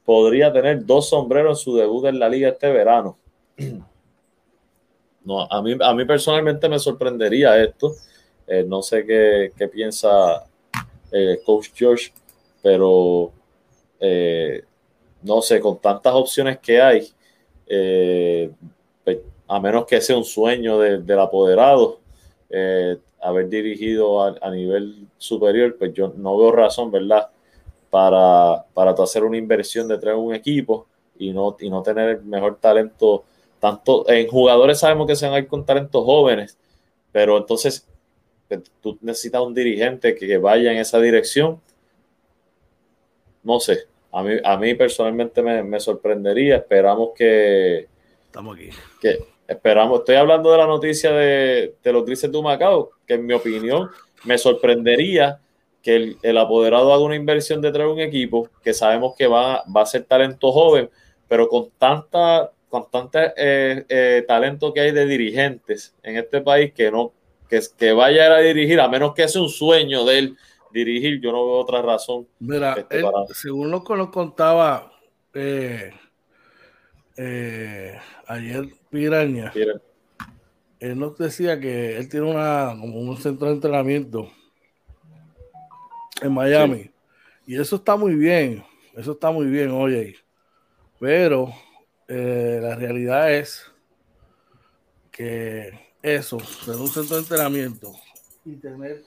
[0.06, 3.18] podría tener dos sombreros en su debut en la liga este verano.
[5.24, 7.96] No, a mí, a mí personalmente me sorprendería esto.
[8.48, 10.46] Eh, no sé qué, piensa
[11.12, 12.14] eh, Coach George,
[12.62, 13.32] pero
[14.00, 14.64] eh,
[15.24, 17.10] no sé, con tantas opciones que hay,
[19.04, 19.18] pues,
[19.48, 22.00] a menos que sea un sueño del apoderado,
[23.20, 27.30] haber dirigido a, nivel superior, pues yo no veo razón, ¿verdad?
[27.90, 30.88] Para, para hacer una inversión de un equipo
[31.18, 33.24] y no, y no tener el mejor talento.
[33.60, 36.58] Tanto en jugadores sabemos que se van a ir con talentos jóvenes,
[37.12, 37.88] pero entonces
[38.82, 41.62] tú necesitas un dirigente que vaya en esa dirección.
[43.44, 46.58] No sé, a mí, a mí personalmente me, me sorprendería.
[46.58, 47.88] Esperamos que.
[48.26, 48.70] Estamos aquí.
[49.02, 53.26] Que, esperamos, estoy hablando de la noticia de, de los Grises de Macao, que en
[53.26, 53.90] mi opinión
[54.26, 55.40] me sorprendería
[55.82, 59.84] que el, apoderado haga una inversión de traer un equipo que sabemos que va, va
[59.84, 60.90] a ser talento joven,
[61.28, 66.74] pero con tanta con tanto eh, eh, talento que hay de dirigentes en este país
[66.74, 67.14] que no
[67.50, 70.38] que, que vaya a dirigir, a menos que sea un sueño de él
[70.72, 72.28] dirigir, yo no veo otra razón.
[72.40, 74.92] Mira, este, según lo que nos contaba
[75.34, 75.92] eh,
[78.28, 79.52] ayer Piraña,
[80.80, 84.30] él nos decía que él tiene una, como un centro de entrenamiento
[86.22, 86.92] en Miami.
[87.46, 88.64] Y eso está muy bien,
[88.96, 90.16] eso está muy bien, oye.
[91.00, 91.54] Pero
[92.08, 93.72] eh, la realidad es
[95.12, 97.94] que eso, tener un centro de entrenamiento
[98.46, 99.04] y tener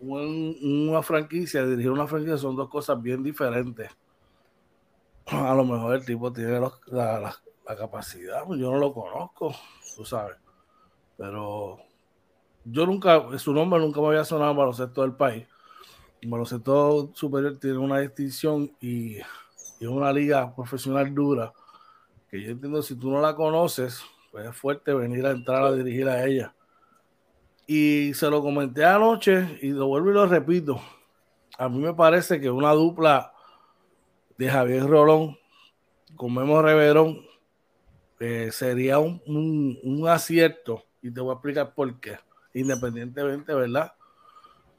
[0.00, 3.90] una franquicia, dirigir una franquicia son dos cosas bien diferentes.
[5.26, 9.54] A lo mejor el tipo tiene la, la capacidad, pues yo no lo conozco,
[9.96, 10.36] tú sabes.
[11.16, 11.78] Pero
[12.64, 15.46] yo nunca, su nombre nunca me había sonado para los sectores del país.
[16.20, 21.52] El baloncesto superior tiene una distinción y, es una liga profesional dura
[22.30, 24.02] que yo entiendo si tú no la conoces,
[24.38, 26.54] es fuerte venir a entrar a dirigir a ella.
[27.66, 30.80] Y se lo comenté anoche y lo vuelvo y lo repito.
[31.56, 33.32] A mí me parece que una dupla
[34.36, 35.38] de Javier Rolón
[36.16, 37.20] con Memo Reverón
[38.20, 39.22] eh, sería un,
[39.82, 42.18] un acierto y te voy a explicar por qué.
[42.52, 43.92] Independientemente, ¿verdad?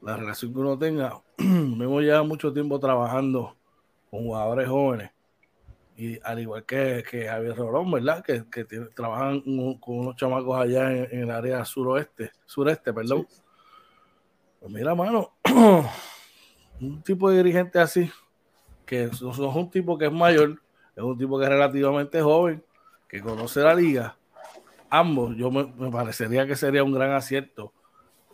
[0.06, 1.20] la relación que uno tenga.
[1.38, 3.56] me hemos llevado mucho tiempo trabajando
[4.10, 5.10] con jugadores jóvenes.
[5.96, 8.22] Y al igual que, que Javier Rolón, ¿verdad?
[8.22, 8.44] Que,
[8.94, 9.40] trabajan
[9.80, 13.26] con unos chamacos allá en, el área suroeste, sureste, perdón.
[14.60, 15.32] Pues mira, mano,
[16.80, 18.10] un tipo de dirigente así,
[18.84, 20.60] que es un tipo que es mayor,
[20.94, 22.62] es un tipo que es relativamente joven,
[23.08, 24.16] que conoce la liga.
[24.90, 27.72] Ambos, yo me parecería que sería un gran acierto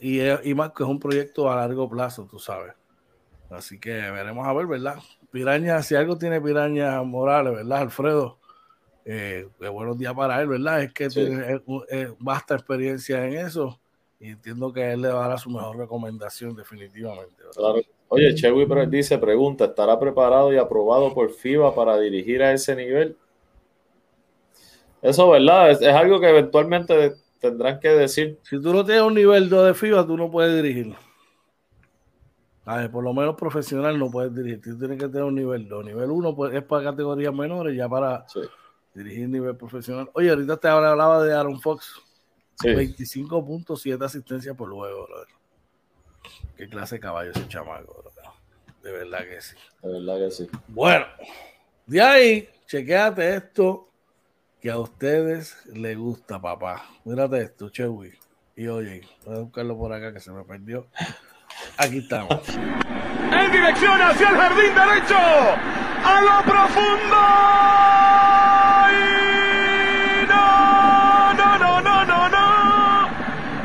[0.03, 2.75] y, más que es un proyecto a largo plazo, tú sabes.
[3.51, 4.97] Así que veremos a ver, ¿verdad?
[5.33, 8.39] Piraña, si algo tiene Piraña Morales, ¿verdad, Alfredo?
[9.05, 10.83] Eh, buenos días para él, ¿verdad?
[10.83, 11.61] Es que tiene
[12.19, 13.81] vasta experiencia en eso
[14.21, 17.43] y entiendo que él le dará su mejor recomendación definitivamente.
[18.09, 23.17] Oye, Chewy dice, pregunta, ¿estará preparado y aprobado por FIBA para dirigir a ese nivel?
[25.01, 25.71] Eso, ¿verdad?
[25.71, 28.39] Es, es algo que eventualmente tendrán que decir.
[28.43, 30.95] Si tú no tienes un nivel 2 de FIBA, tú no puedes dirigir.
[32.65, 34.61] A ver, por lo menos profesional no puedes dirigir.
[34.61, 35.85] Tú tienes que tener un nivel 2.
[35.85, 38.25] Nivel 1 pues, es para categorías menores, ya para
[38.95, 40.11] dirigir nivel profesional.
[40.15, 42.01] Oye, ahorita te hablaba de Aaron Fox.
[42.61, 42.69] Sí.
[42.69, 45.09] 25.7 asistencias por juego,
[46.57, 48.05] Qué clase de caballo ese chamaco,
[48.83, 49.57] De verdad que sí.
[49.83, 50.49] De verdad que sí.
[50.69, 51.07] Bueno,
[51.87, 53.89] de ahí, chequéate esto
[54.61, 56.85] que a ustedes les gusta, papá.
[57.05, 58.13] Mírate esto, Chewy.
[58.55, 60.87] Y oye, voy a buscarlo por acá que se me perdió.
[61.77, 62.41] Aquí estamos.
[63.33, 65.17] En dirección hacia el jardín derecho.
[66.05, 67.17] A lo profundo.
[70.29, 73.09] no, no, no, no, no, no.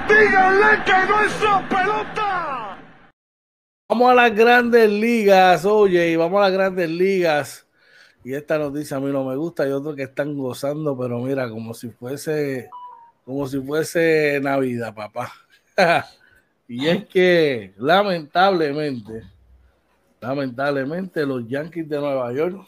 [0.08, 1.34] Díganle que no es
[1.70, 2.78] pelota.
[3.90, 7.68] Vamos a las grandes ligas, oye, y vamos a las grandes ligas.
[8.24, 9.68] Y esta noticia a mí no me gusta.
[9.68, 12.70] y otros que están gozando, pero mira, como si fuese,
[13.26, 15.32] como si fuese Navidad, papá.
[16.68, 19.24] y es que lamentablemente,
[20.20, 22.68] lamentablemente los Yankees de Nueva York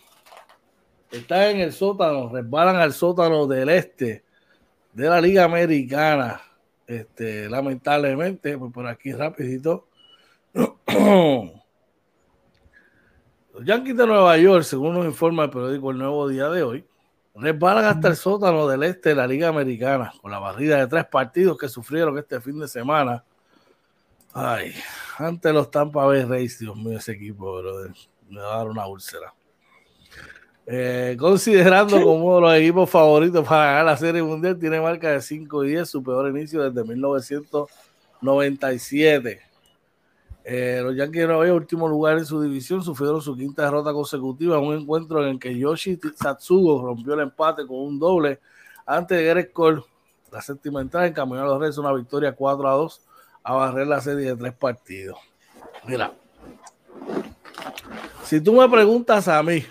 [1.11, 4.23] están en el sótano, resbalan al sótano del este
[4.93, 6.41] de la Liga Americana.
[6.87, 9.87] Este, lamentablemente, pues por aquí rapidito.
[13.53, 16.85] Los Yankees de Nueva York, según nos informa el periódico El Nuevo Día de hoy,
[17.35, 21.05] resbalan hasta el sótano del este de la Liga Americana con la barrida de tres
[21.05, 23.23] partidos que sufrieron este fin de semana.
[24.33, 24.73] Ay,
[25.17, 27.61] ante los Tampa Bay Rays, Dios mío, ese equipo,
[28.29, 29.33] me va a dar una úlcera.
[30.67, 35.09] Eh, considerando como uno de los equipos favoritos para ganar la Serie Mundial, tiene marca
[35.09, 39.41] de 5 y 10, su peor inicio desde 1997.
[40.43, 43.91] Eh, los Yankees de Nueva York, último lugar en su división, sufrieron su quinta derrota
[43.93, 48.39] consecutiva en un encuentro en el que Yoshi Satsugo rompió el empate con un doble
[48.85, 49.81] ante Gareth Cole.
[50.31, 53.08] La séptima entrada encaminó a los Reyes una victoria 4 a 2
[53.49, 55.17] a barrer la serie de tres partidos.
[55.85, 56.13] Mira,
[58.23, 59.65] si tú me preguntas a mí,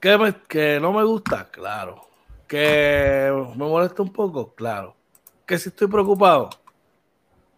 [0.00, 1.50] ¿qué que no me gusta?
[1.50, 2.06] Claro.
[2.46, 4.54] ¿Que me molesta un poco?
[4.54, 4.94] Claro.
[5.46, 6.50] ¿Que si estoy preocupado?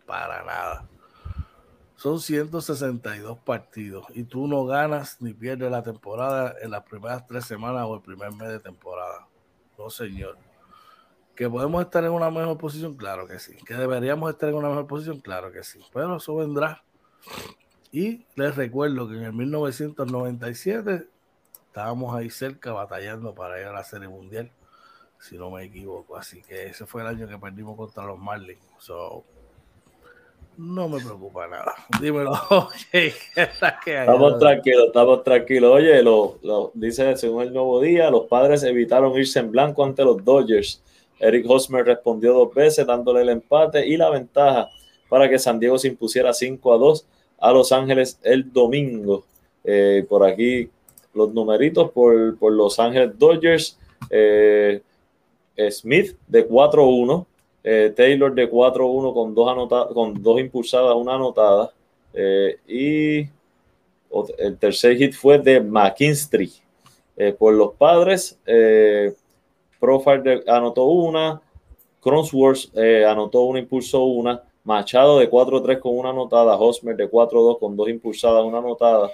[0.06, 0.86] Para nada.
[1.96, 7.46] Son 162 partidos y tú no ganas ni pierdes la temporada en las primeras tres
[7.46, 9.26] semanas o el primer mes de temporada.
[9.76, 10.45] No, señor.
[11.36, 12.96] ¿Que podemos estar en una mejor posición?
[12.96, 13.56] Claro que sí.
[13.66, 15.20] ¿Que deberíamos estar en una mejor posición?
[15.20, 15.80] Claro que sí.
[15.92, 16.82] Pero eso vendrá.
[17.92, 21.06] Y les recuerdo que en el 1997
[21.66, 24.50] estábamos ahí cerca batallando para ir a la Serie Mundial,
[25.18, 26.16] si no me equivoco.
[26.16, 28.58] Así que ese fue el año que perdimos contra los Marlins.
[30.56, 31.74] no me preocupa nada.
[32.00, 32.32] Dímelo,
[32.92, 35.70] Estamos tranquilos, estamos tranquilos.
[35.70, 40.02] Oye, lo, lo, dice según el nuevo día, los padres evitaron irse en blanco ante
[40.02, 40.82] los Dodgers.
[41.18, 44.68] Eric Hosmer respondió dos veces dándole el empate y la ventaja
[45.08, 47.06] para que San Diego se impusiera 5 a 2
[47.38, 49.24] a Los Ángeles el domingo.
[49.64, 50.68] Eh, por aquí
[51.14, 53.78] los numeritos por, por Los Ángeles Dodgers.
[54.10, 54.80] Eh,
[55.70, 57.26] Smith de 4-1.
[57.64, 61.72] Eh, Taylor de 4-1 con dos, con dos impulsadas, una anotada.
[62.66, 63.28] y
[64.38, 66.52] el tercer hit fue de McKinstry.
[67.38, 68.38] por los padres,
[69.80, 71.40] Profile anotó una.
[72.00, 74.42] Cronsworth anotó una, impulsó una.
[74.64, 79.12] Machado de 4-3 con una anotada, Hosmer de 4-2 con dos impulsadas, una anotada,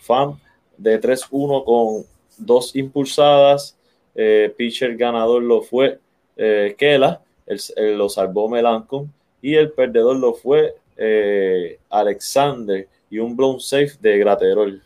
[0.00, 0.38] Fam
[0.76, 2.04] de 3-1 con
[2.38, 3.76] dos impulsadas,
[4.14, 5.98] eh, pitcher ganador lo fue
[6.36, 9.12] eh, Kela, el, lo salvó Melancon
[9.42, 14.82] y el perdedor lo fue eh, Alexander y un blown safe de Graterol.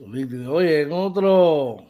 [0.00, 1.84] Oye, en otro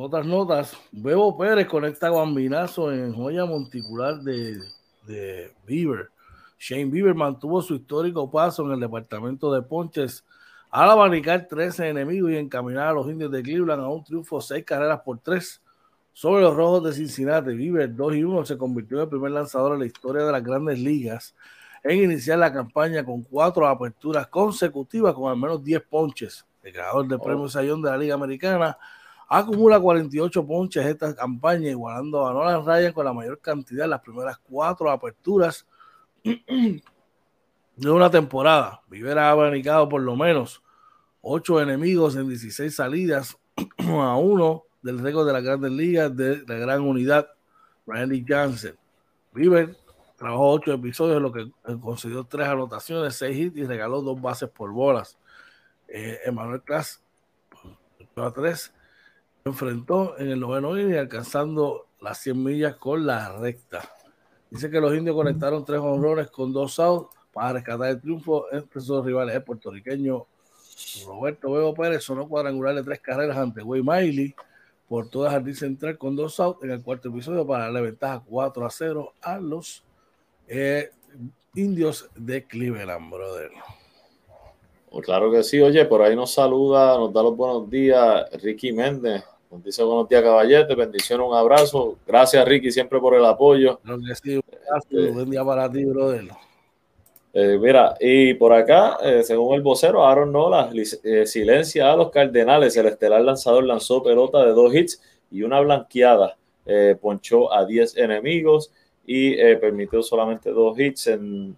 [0.00, 4.58] otras notas, Bebo Pérez conecta bambinazo en joya monticular de
[5.06, 6.10] de Bieber.
[6.58, 10.24] Shane Bieber mantuvo su histórico paso en el departamento de ponches
[10.70, 14.64] al abanicar 13 enemigos y encaminar a los indios de Cleveland a un triunfo seis
[14.64, 15.60] carreras por tres
[16.12, 17.54] sobre los rojos de Cincinnati.
[17.54, 20.42] Bieber 2 y 1 se convirtió en el primer lanzador en la historia de las
[20.42, 21.34] grandes ligas
[21.82, 26.46] en iniciar la campaña con cuatro aperturas consecutivas con al menos 10 ponches.
[26.62, 27.22] El ganador del oh.
[27.22, 28.78] premio Sayón de la Liga Americana
[29.38, 34.00] acumula 48 ponches esta campaña, igualando a Nolan Ryan con la mayor cantidad en las
[34.00, 35.66] primeras cuatro aperturas
[36.22, 38.82] de una temporada.
[38.88, 40.62] Vivera ha abanicado por lo menos
[41.22, 43.38] ocho enemigos en 16 salidas
[43.78, 47.26] a uno del récord de las grandes ligas de la gran unidad,
[47.86, 48.76] Randy Jansen.
[49.32, 49.78] Viver
[50.18, 54.70] trabajó ocho episodios, lo que concedió tres anotaciones, seis hits y regaló dos bases por
[54.72, 55.16] bolas.
[55.88, 57.02] Eh, Emmanuel Class
[58.16, 58.74] a tres
[59.44, 63.88] enfrentó en el noveno inning alcanzando las 100 millas con la recta.
[64.50, 68.80] Dice que los indios conectaron tres honrones con dos outs para rescatar el triunfo entre
[68.80, 69.34] sus rivales.
[69.34, 70.26] El puertorriqueño
[71.06, 74.34] Roberto Bebo Pérez sonó cuadrangular de tres carreras ante Way Miley
[74.88, 78.66] por toda Jardín Central con dos outs en el cuarto episodio para darle ventaja 4
[78.66, 79.84] a 0 a los
[80.48, 80.90] eh,
[81.54, 83.50] indios de Cleveland, brother.
[84.90, 88.72] Pues claro que sí, oye, por ahí nos saluda, nos da los buenos días Ricky
[88.72, 90.74] Méndez, nos dice buenos días, caballete.
[90.74, 91.98] Bendiciones, un abrazo.
[92.06, 93.80] Gracias, Ricky, siempre por el apoyo.
[94.10, 94.40] Este,
[95.10, 96.24] buen día para ti, brother.
[97.34, 100.70] Eh, mira, y por acá, eh, según el vocero, Aaron Nola
[101.04, 102.74] eh, silencia a los Cardenales.
[102.78, 106.38] El estelar lanzador lanzó pelota de dos hits y una blanqueada.
[107.02, 108.72] ponchó a 10 enemigos
[109.04, 111.56] y permitió solamente dos hits en,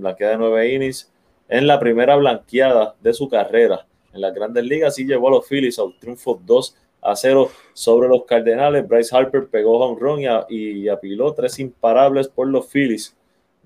[0.00, 1.12] blanqueada de nueve innings
[1.48, 3.84] en la primera blanqueada de su carrera
[4.14, 7.50] en las grandes ligas y llevó a los Phillies a un triunfo 2 a cero
[7.74, 8.88] sobre los Cardenales.
[8.88, 13.14] Bryce Harper pegó home run y, apiló tres imparables por los Phillies.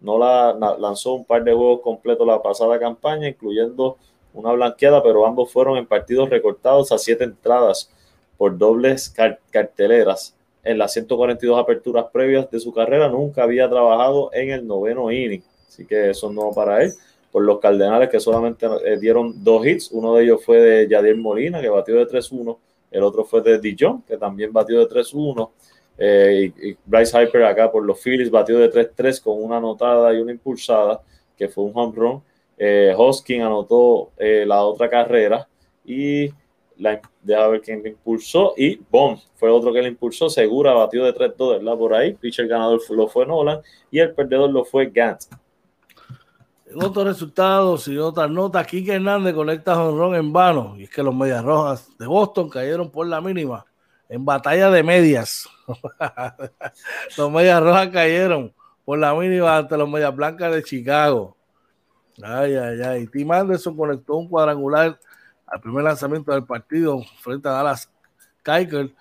[0.00, 3.96] No la, lanzó un par de juegos completos la pasada campaña, incluyendo
[4.34, 7.90] una blanqueada, pero ambos fueron en partidos recortados a siete entradas
[8.36, 9.14] por dobles
[9.50, 10.34] carteleras.
[10.64, 15.42] En las 142 aperturas previas de su carrera nunca había trabajado en el noveno inning,
[15.66, 16.92] así que eso no para él.
[17.32, 21.16] Por los Cardenales que solamente eh, dieron dos hits, uno de ellos fue de Yadier
[21.16, 22.56] Molina que batió de 3-1
[22.90, 25.50] el otro fue de Dijon, que también batió de 3-1.
[25.98, 30.18] Eh, y, Bryce Hyper acá por los Phillies batió de 3-3 con una anotada y
[30.18, 31.02] una impulsada,
[31.36, 32.22] que fue un home run.
[32.56, 35.46] Eh, Hoskin anotó eh, la otra carrera
[35.84, 36.28] y
[36.78, 38.54] la, deja ver quién le impulsó.
[38.56, 40.28] Y Bond fue otro que le impulsó.
[40.28, 41.76] Segura batió de 3-2, ¿verdad?
[41.76, 42.14] Por ahí.
[42.14, 43.60] Pitcher ganador lo fue Nolan
[43.90, 45.22] y el perdedor lo fue Gant.
[46.74, 50.74] Otros resultados y otras notas, Kike Hernández conecta jonrón en vano.
[50.76, 53.64] Y es que los Medias Rojas de Boston cayeron por la mínima
[54.08, 55.48] en batalla de medias.
[57.16, 58.54] los medias rojas cayeron
[58.84, 61.36] por la mínima ante los medias blancas de Chicago.
[62.22, 63.06] Ay, ay, ay.
[63.06, 64.98] Tim Anderson conectó un cuadrangular
[65.46, 67.90] al primer lanzamiento del partido frente a Dallas
[68.42, 68.94] Keuchel,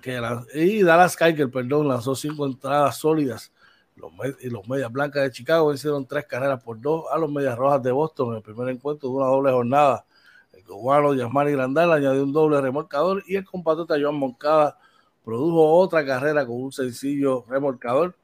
[0.00, 0.20] que
[0.54, 3.52] y Dallas Keuchel, perdón, lanzó cinco entradas sólidas.
[4.00, 7.56] Los, y los Medias Blancas de Chicago hicieron tres carreras por dos a los Medias
[7.56, 10.04] Rojas de Boston en el primer encuentro de una doble jornada.
[10.52, 14.78] El cubano Yasmani Grandal añadió un doble remolcador y el compatriota Joan Moncada
[15.24, 18.16] produjo otra carrera con un sencillo remolcador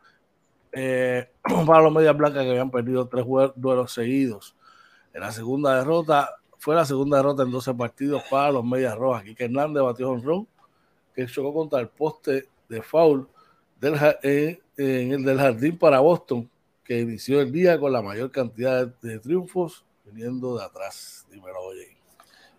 [0.73, 1.31] eh,
[1.67, 3.25] para los Medias Blancas que habían perdido tres
[3.55, 4.57] duelos seguidos.
[5.13, 9.23] En la segunda derrota, fue la segunda derrota en 12 partidos para los Medias Rojas.
[9.25, 10.49] Quique Hernández batió un ron
[11.15, 13.29] que chocó contra el poste de foul
[13.81, 16.49] del, eh, en el del jardín para Boston,
[16.85, 21.27] que inició el día con la mayor cantidad de, triunfos viniendo de atrás.
[21.31, 21.97] Dímelo, oye.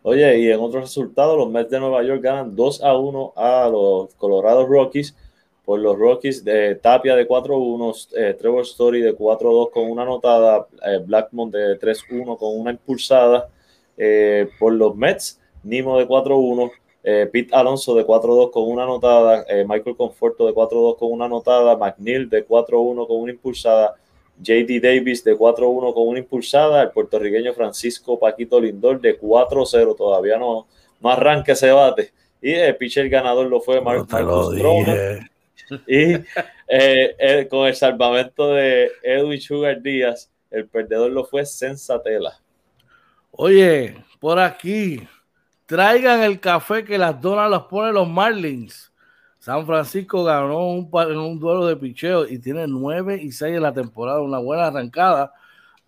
[0.04, 3.70] Oye, y en otros resultados, los Mets de Nueva York ganan 2 a 1 a
[3.70, 5.16] los Colorado Rockies
[5.68, 10.66] por los Rockies de Tapia de 4-1, eh, Trevor Story de 4-2 con una anotada,
[10.86, 13.50] eh, Blackmon de 3-1 con una impulsada,
[13.98, 16.72] eh, por los Mets, Nimo de 4-1,
[17.32, 22.30] Pete Alonso de 4-2 con una anotada, Michael Conforto de 4-2 con una anotada, McNeil
[22.30, 23.96] de 4-1 con una impulsada,
[24.42, 30.38] JD Davis de 4-1 con una impulsada, el puertorriqueño Francisco Paquito Lindor de 4-0, todavía
[30.38, 30.68] no,
[31.00, 32.12] no arranca ese bate.
[32.42, 34.54] Y el pitcher ganador lo fue Marcos
[35.88, 36.24] y eh,
[36.68, 42.40] eh, con el salvamento de Edwin Sugar Díaz, el perdedor lo fue Sensatela.
[43.32, 45.02] Oye, por aquí,
[45.68, 48.92] traigan el café que las donas los ponen los Marlins.
[49.38, 53.74] San Francisco ganó un, un duelo de picheo y tiene 9 y 6 en la
[53.74, 55.32] temporada, una buena arrancada.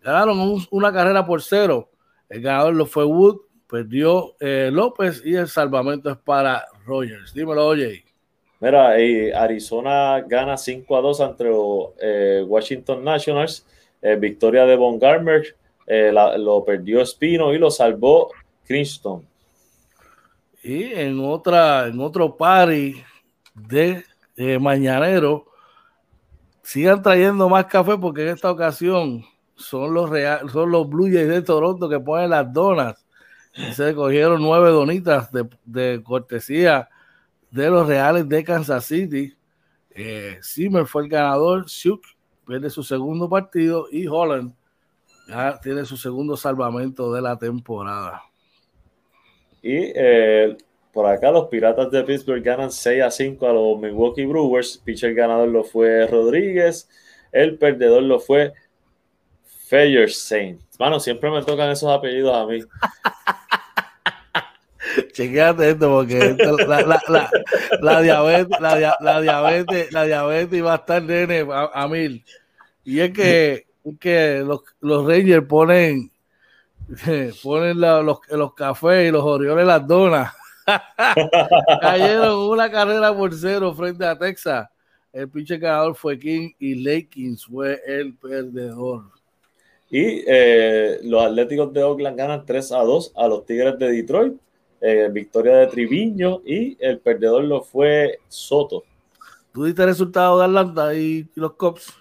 [0.02, 1.90] Ganaron una carrera por cero.
[2.30, 7.34] El ganador lo fue Wood, perdió eh, López y el salvamento es para Rogers.
[7.34, 8.06] Dímelo, oye.
[8.62, 8.92] Mira,
[9.42, 11.46] Arizona gana 5 a 2 ante
[12.02, 13.66] eh, Washington Nationals.
[14.02, 15.56] Eh, victoria de Von Garmer.
[15.88, 18.32] Eh, lo perdió Espino y lo salvó
[18.68, 19.29] Kingston.
[20.64, 23.02] Y en otra, en otro party
[23.54, 24.04] de
[24.60, 25.46] mañanero,
[26.62, 29.24] sigan trayendo más café porque en esta ocasión
[29.56, 33.06] son los real, son los Blue Jays de Toronto que ponen las donas.
[33.74, 36.88] Se cogieron nueve donitas de, de cortesía
[37.52, 39.36] de los Reales de Kansas City.
[39.90, 42.04] Eh, Zimmer fue el ganador, Suk
[42.46, 44.54] pierde su segundo partido y Holland
[45.28, 48.24] ya tiene su segundo salvamento de la temporada.
[49.62, 50.58] Y eh,
[50.94, 54.82] por acá los Piratas de Pittsburgh ganan 6 a 5 a los Milwaukee Brewers.
[54.84, 56.90] Pitcher ganador lo fue Rodríguez.
[57.32, 58.54] El perdedor lo fue
[60.08, 60.62] Saint.
[60.78, 62.60] Bueno, siempre me tocan esos apellidos a mí.
[65.14, 66.36] Chequéate esto porque
[67.80, 72.24] la, diabetes, la, diabetes, la diabetes va a estar nene a, mil.
[72.84, 73.68] Y es que,
[74.00, 76.12] que los, los Rangers ponen,
[77.44, 80.34] ponen los, los cafés y los Orioles las donas.
[81.82, 84.68] Cayeron una carrera por cero frente a Texas.
[85.12, 89.06] El pinche ganador fue King y Lakins fue el perdedor.
[89.90, 94.34] Y eh, los Atléticos de Oakland ganan 3 a 2 a los Tigres de Detroit.
[94.82, 98.84] Eh, victoria de Triviño y el perdedor lo fue Soto.
[99.52, 101.94] ¿Tú diste el resultado de Atlanta y, los Cops?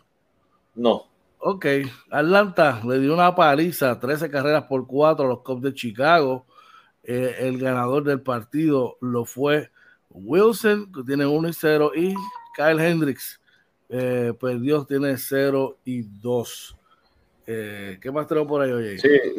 [0.75, 1.08] No.
[1.41, 1.67] Ok,
[2.11, 6.47] Atlanta le dio una paliza, 13 carreras por 4 a los Cops de Chicago.
[7.05, 9.71] Eh, el ganador del partido lo fue
[10.11, 12.15] Wilson, que tiene 1 y 0, y
[12.57, 13.41] Kyle Hendricks
[13.89, 16.77] eh, perdió, tiene 0 y 2.
[17.51, 18.99] Eh, ¿Qué más tenemos por ahí, oye?
[18.99, 19.33] Sí, eh,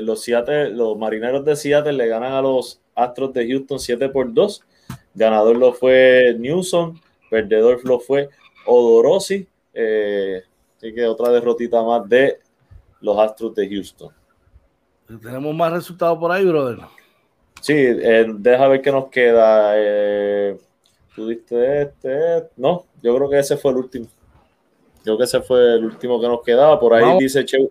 [0.00, 4.32] los, Seattle, los marineros de Seattle le ganan a los Astros de Houston 7 por
[4.32, 4.64] 2.
[5.14, 7.00] Ganador lo fue Newsom,
[7.30, 8.28] perdedor lo fue
[8.64, 9.48] Odorosi.
[9.74, 10.42] Eh,
[10.78, 12.40] así que otra derrotita más de
[13.02, 14.12] los Astros de Houston.
[15.06, 16.78] ¿Tenemos más resultados por ahí, brother?
[17.60, 19.74] Sí, deja ver qué nos queda.
[21.14, 22.48] ¿Tú diste este?
[22.56, 24.06] No, yo creo que ese fue el último.
[25.02, 26.78] Creo que ese fue el último que nos quedaba.
[26.78, 27.70] Por ahí dice Chewy.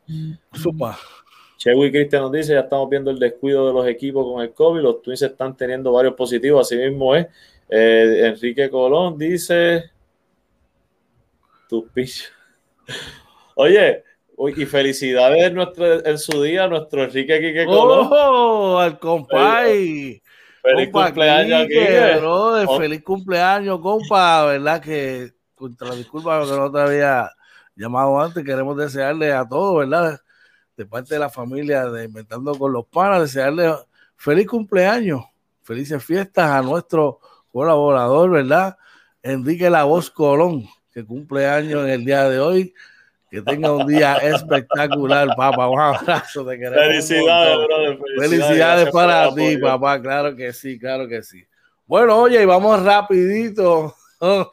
[1.57, 4.81] Chewy Cristian nos dice, ya estamos viendo el descuido de los equipos con el COVID.
[4.81, 7.27] Los Twins están teniendo varios positivos, así mismo es.
[7.69, 9.91] Eh, Enrique Colón dice,
[11.67, 12.31] tus pichos.
[13.55, 14.03] Oye,
[14.55, 18.09] y felicidades en, nuestro, en su día nuestro Enrique Quique Colón.
[18.11, 18.77] ¡Oh!
[18.79, 20.21] Al compay.
[20.61, 22.77] Feliz, cumpleaños aquí.
[22.77, 24.45] Feliz cumpleaños, compa.
[24.45, 27.31] ¿Verdad que contra la disculpa que no te había
[27.75, 30.19] llamado antes, queremos desearle a todos, ¿verdad?
[30.75, 33.73] De parte de la familia de Inventando con los Panas, desearle
[34.15, 35.23] feliz cumpleaños,
[35.63, 37.19] felices fiestas a nuestro
[37.51, 38.77] colaborador, ¿verdad?
[39.23, 40.67] Enrique La Voz Colón,
[40.97, 42.73] que cumple años en el día de hoy.
[43.29, 45.69] Que tenga un día espectacular, papá.
[45.69, 46.87] Un abrazo, te queremos.
[46.87, 47.99] Felicidades, brother.
[48.17, 50.01] Felicidades, para ti, papá.
[50.01, 51.45] Claro que sí, claro que sí.
[51.85, 53.93] Bueno, oye, y vamos rapidito.
[54.19, 54.51] Nosotros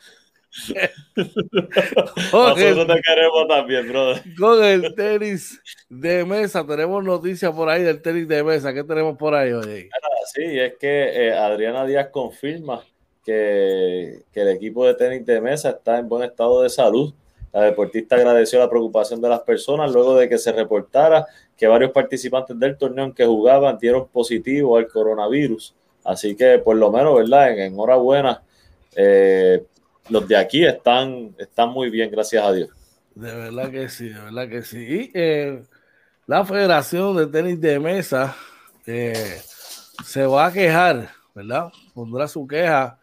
[2.87, 4.23] te queremos también, brother.
[4.39, 8.75] Con el tenis de mesa, tenemos noticias por ahí del tenis de mesa.
[8.75, 9.89] ¿Qué tenemos por ahí, oye?
[10.35, 12.85] Sí, es que eh, Adriana Díaz confirma
[13.25, 17.13] que, que el equipo de tenis de mesa está en buen estado de salud.
[17.53, 21.93] La deportista agradeció la preocupación de las personas luego de que se reportara que varios
[21.93, 25.75] participantes del torneo en que jugaban dieron positivo al coronavirus.
[26.05, 27.53] Así que, por lo menos, ¿verdad?
[27.53, 28.43] En, enhorabuena.
[28.97, 29.65] Eh,
[30.09, 32.71] los de aquí están, están muy bien, gracias a Dios.
[33.15, 34.79] De verdad que sí, de verdad que sí.
[34.79, 35.63] Y eh,
[36.27, 38.37] la Federación de Tenis de Mesa
[38.87, 39.41] eh,
[40.05, 41.73] se va a quejar, ¿verdad?
[41.95, 42.99] Pondrá su queja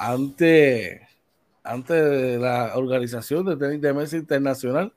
[0.00, 1.06] ante,
[1.62, 4.94] ante la Organización de Tenis de Mesa Internacional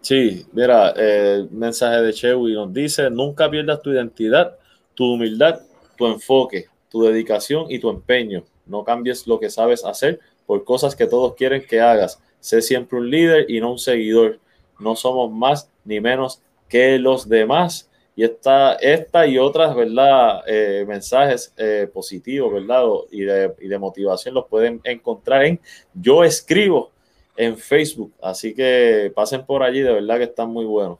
[0.00, 4.56] Sí, mira, el mensaje de Chewy nos dice, nunca pierdas tu identidad,
[4.94, 5.60] tu humildad,
[5.96, 8.44] tu enfoque, tu dedicación y tu empeño.
[8.64, 12.20] No cambies lo que sabes hacer por cosas que todos quieren que hagas.
[12.38, 14.38] Sé siempre un líder y no un seguidor.
[14.78, 17.90] No somos más ni menos que los demás.
[18.16, 20.42] Y esta, esta y otras, ¿verdad?
[20.46, 22.84] Eh, mensajes eh, positivos, ¿verdad?
[23.10, 25.60] Y de, y de motivación los pueden encontrar en
[25.94, 26.92] Yo Escribo
[27.36, 28.12] en Facebook.
[28.22, 30.98] Así que pasen por allí, de verdad que están muy buenos.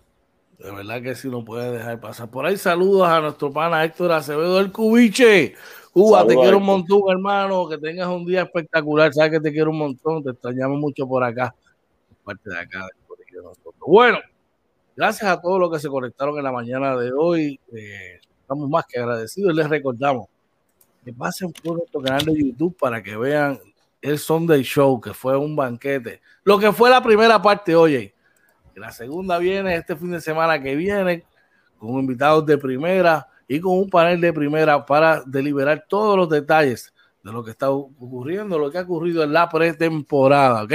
[0.58, 2.30] De verdad que sí, no puede dejar pasar.
[2.30, 5.54] Por ahí saludos a nuestro pana Héctor Acevedo del Cubiche.
[5.92, 7.68] Cuba, te quiero un montón, hermano.
[7.68, 9.12] Que tengas un día espectacular.
[9.12, 10.22] Sabes que te quiero un montón.
[10.24, 11.54] Te extrañamos mucho por acá.
[12.24, 12.86] parte de acá.
[13.30, 13.74] De nosotros.
[13.86, 14.18] Bueno,
[14.96, 17.60] gracias a todos los que se conectaron en la mañana de hoy.
[17.74, 20.26] Eh, estamos más que agradecidos y les recordamos
[21.04, 23.58] que pasen por nuestro canal de YouTube para que vean
[24.00, 26.20] el Sunday Show, que fue un banquete.
[26.44, 28.14] Lo que fue la primera parte, oye.
[28.74, 31.24] La segunda viene este fin de semana que viene
[31.78, 36.92] con invitados de primera y con un panel de primera para deliberar todos los detalles
[37.22, 40.72] de lo que está ocurriendo, lo que ha ocurrido en la pretemporada, ¿ok?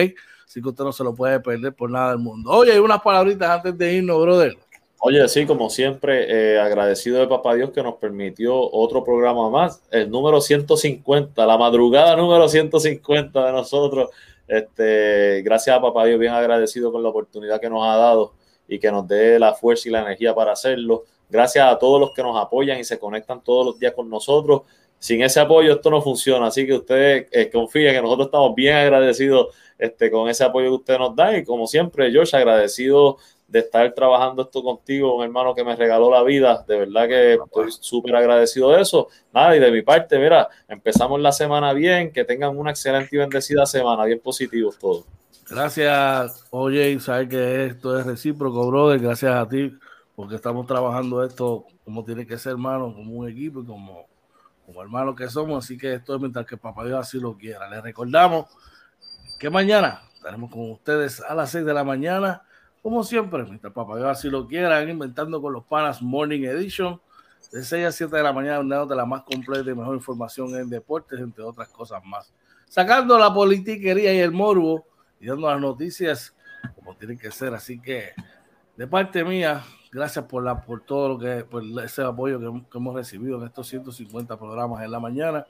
[0.50, 2.50] Así que usted no se lo puede perder por nada del mundo.
[2.50, 4.58] Oye, hay unas palabritas antes de irnos, brother.
[4.98, 9.84] Oye, sí, como siempre, eh, agradecido de Papá Dios que nos permitió otro programa más,
[9.92, 14.10] el número 150, la madrugada número 150 de nosotros.
[14.48, 18.34] Este, gracias a Papá Dios, bien agradecido con la oportunidad que nos ha dado
[18.68, 21.04] y que nos dé la fuerza y la energía para hacerlo.
[21.30, 24.64] Gracias a todos los que nos apoyan y se conectan todos los días con nosotros.
[24.98, 28.76] Sin ese apoyo esto no funciona, así que ustedes eh, confíen que nosotros estamos bien
[28.76, 33.60] agradecidos este, con ese apoyo que ustedes nos dan y como siempre, George, agradecido de
[33.60, 37.72] estar trabajando esto contigo, un hermano que me regaló la vida, de verdad que estoy
[37.72, 39.08] súper agradecido de eso.
[39.34, 43.18] Nada, y de mi parte, mira, empezamos la semana bien, que tengan una excelente y
[43.18, 45.06] bendecida semana, bien positivos todos.
[45.50, 49.72] Gracias, oye, sabes que esto es recíproco, brother, gracias a ti
[50.20, 54.06] porque estamos trabajando esto como tiene que ser, hermano, como un equipo y como,
[54.66, 55.64] como hermanos que somos.
[55.64, 57.70] Así que esto es mientras que Papá Dios así lo quiera.
[57.70, 58.48] Les recordamos
[59.40, 62.44] que mañana estaremos con ustedes a las 6 de la mañana,
[62.84, 67.00] como siempre, mientras Papá así lo quiera, inventando con los panas Morning Edition.
[67.54, 70.70] De 6 a 7 de la mañana, de la más completa y mejor información en
[70.70, 72.32] deportes, entre otras cosas más.
[72.68, 74.86] Sacando la politiquería y el morbo
[75.20, 76.36] y dando las noticias
[76.76, 77.54] como tienen que ser.
[77.54, 78.12] Así que
[78.76, 82.78] de parte mía, gracias por, la, por todo lo que, por ese apoyo que, que
[82.78, 85.48] hemos recibido en estos 150 programas en la mañana.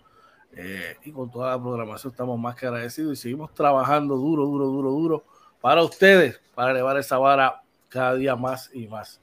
[0.55, 4.65] Eh, y con toda la programación estamos más que agradecidos y seguimos trabajando duro, duro,
[4.65, 5.23] duro, duro
[5.61, 9.19] para ustedes, para elevar esa vara cada día más y más.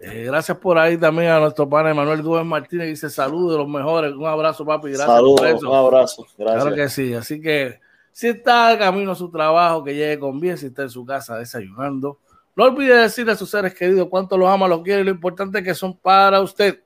[0.00, 3.58] Eh, gracias por ahí también a nuestro pana Manuel Gómez Martínez, que dice saludos de
[3.58, 4.12] los mejores.
[4.14, 4.88] Un abrazo, papi.
[4.90, 6.26] Gracias Saludos, un abrazo.
[6.36, 6.62] Gracias.
[6.62, 7.14] Claro que sí.
[7.14, 7.80] Así que
[8.12, 11.04] si está de camino a su trabajo, que llegue con bien, si está en su
[11.04, 12.18] casa desayunando.
[12.54, 15.58] No olvide decirle a sus seres queridos cuánto los ama, los quiere y lo importante
[15.58, 16.82] es que son para usted.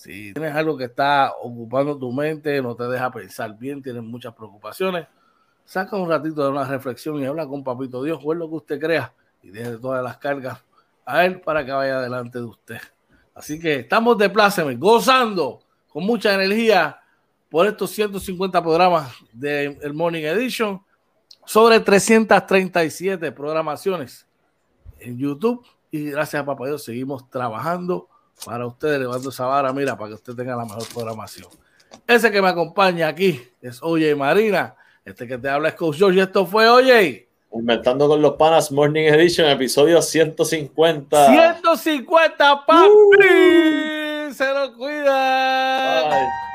[0.00, 4.34] Si tienes algo que está ocupando tu mente, no te deja pensar bien, tienes muchas
[4.34, 5.06] preocupaciones,
[5.66, 8.80] saca un ratito de una reflexión y habla con Papito Dios, o lo que usted
[8.80, 9.12] crea,
[9.42, 10.64] y deje todas las cargas
[11.04, 12.78] a él para que vaya delante de usted.
[13.34, 15.60] Así que estamos de pláceme, gozando
[15.90, 16.98] con mucha energía
[17.50, 20.80] por estos 150 programas del el Morning Edition,
[21.44, 24.26] sobre 337 programaciones
[24.98, 25.62] en YouTube.
[25.90, 28.08] Y gracias a Papá Dios seguimos trabajando
[28.44, 31.48] para ustedes, levando esa vara, mira, para que usted tenga la mejor programación.
[32.06, 34.74] Ese que me acompaña aquí es Oye Marina.
[35.04, 36.18] Este que te habla es Coach George.
[36.18, 37.28] Y esto fue Oye.
[37.52, 41.26] Inventando con los panas Morning Edition, episodio 150.
[41.26, 42.88] 150, papi.
[42.88, 44.32] Uh.
[44.32, 46.08] Se lo cuida.
[46.08, 46.49] Bye.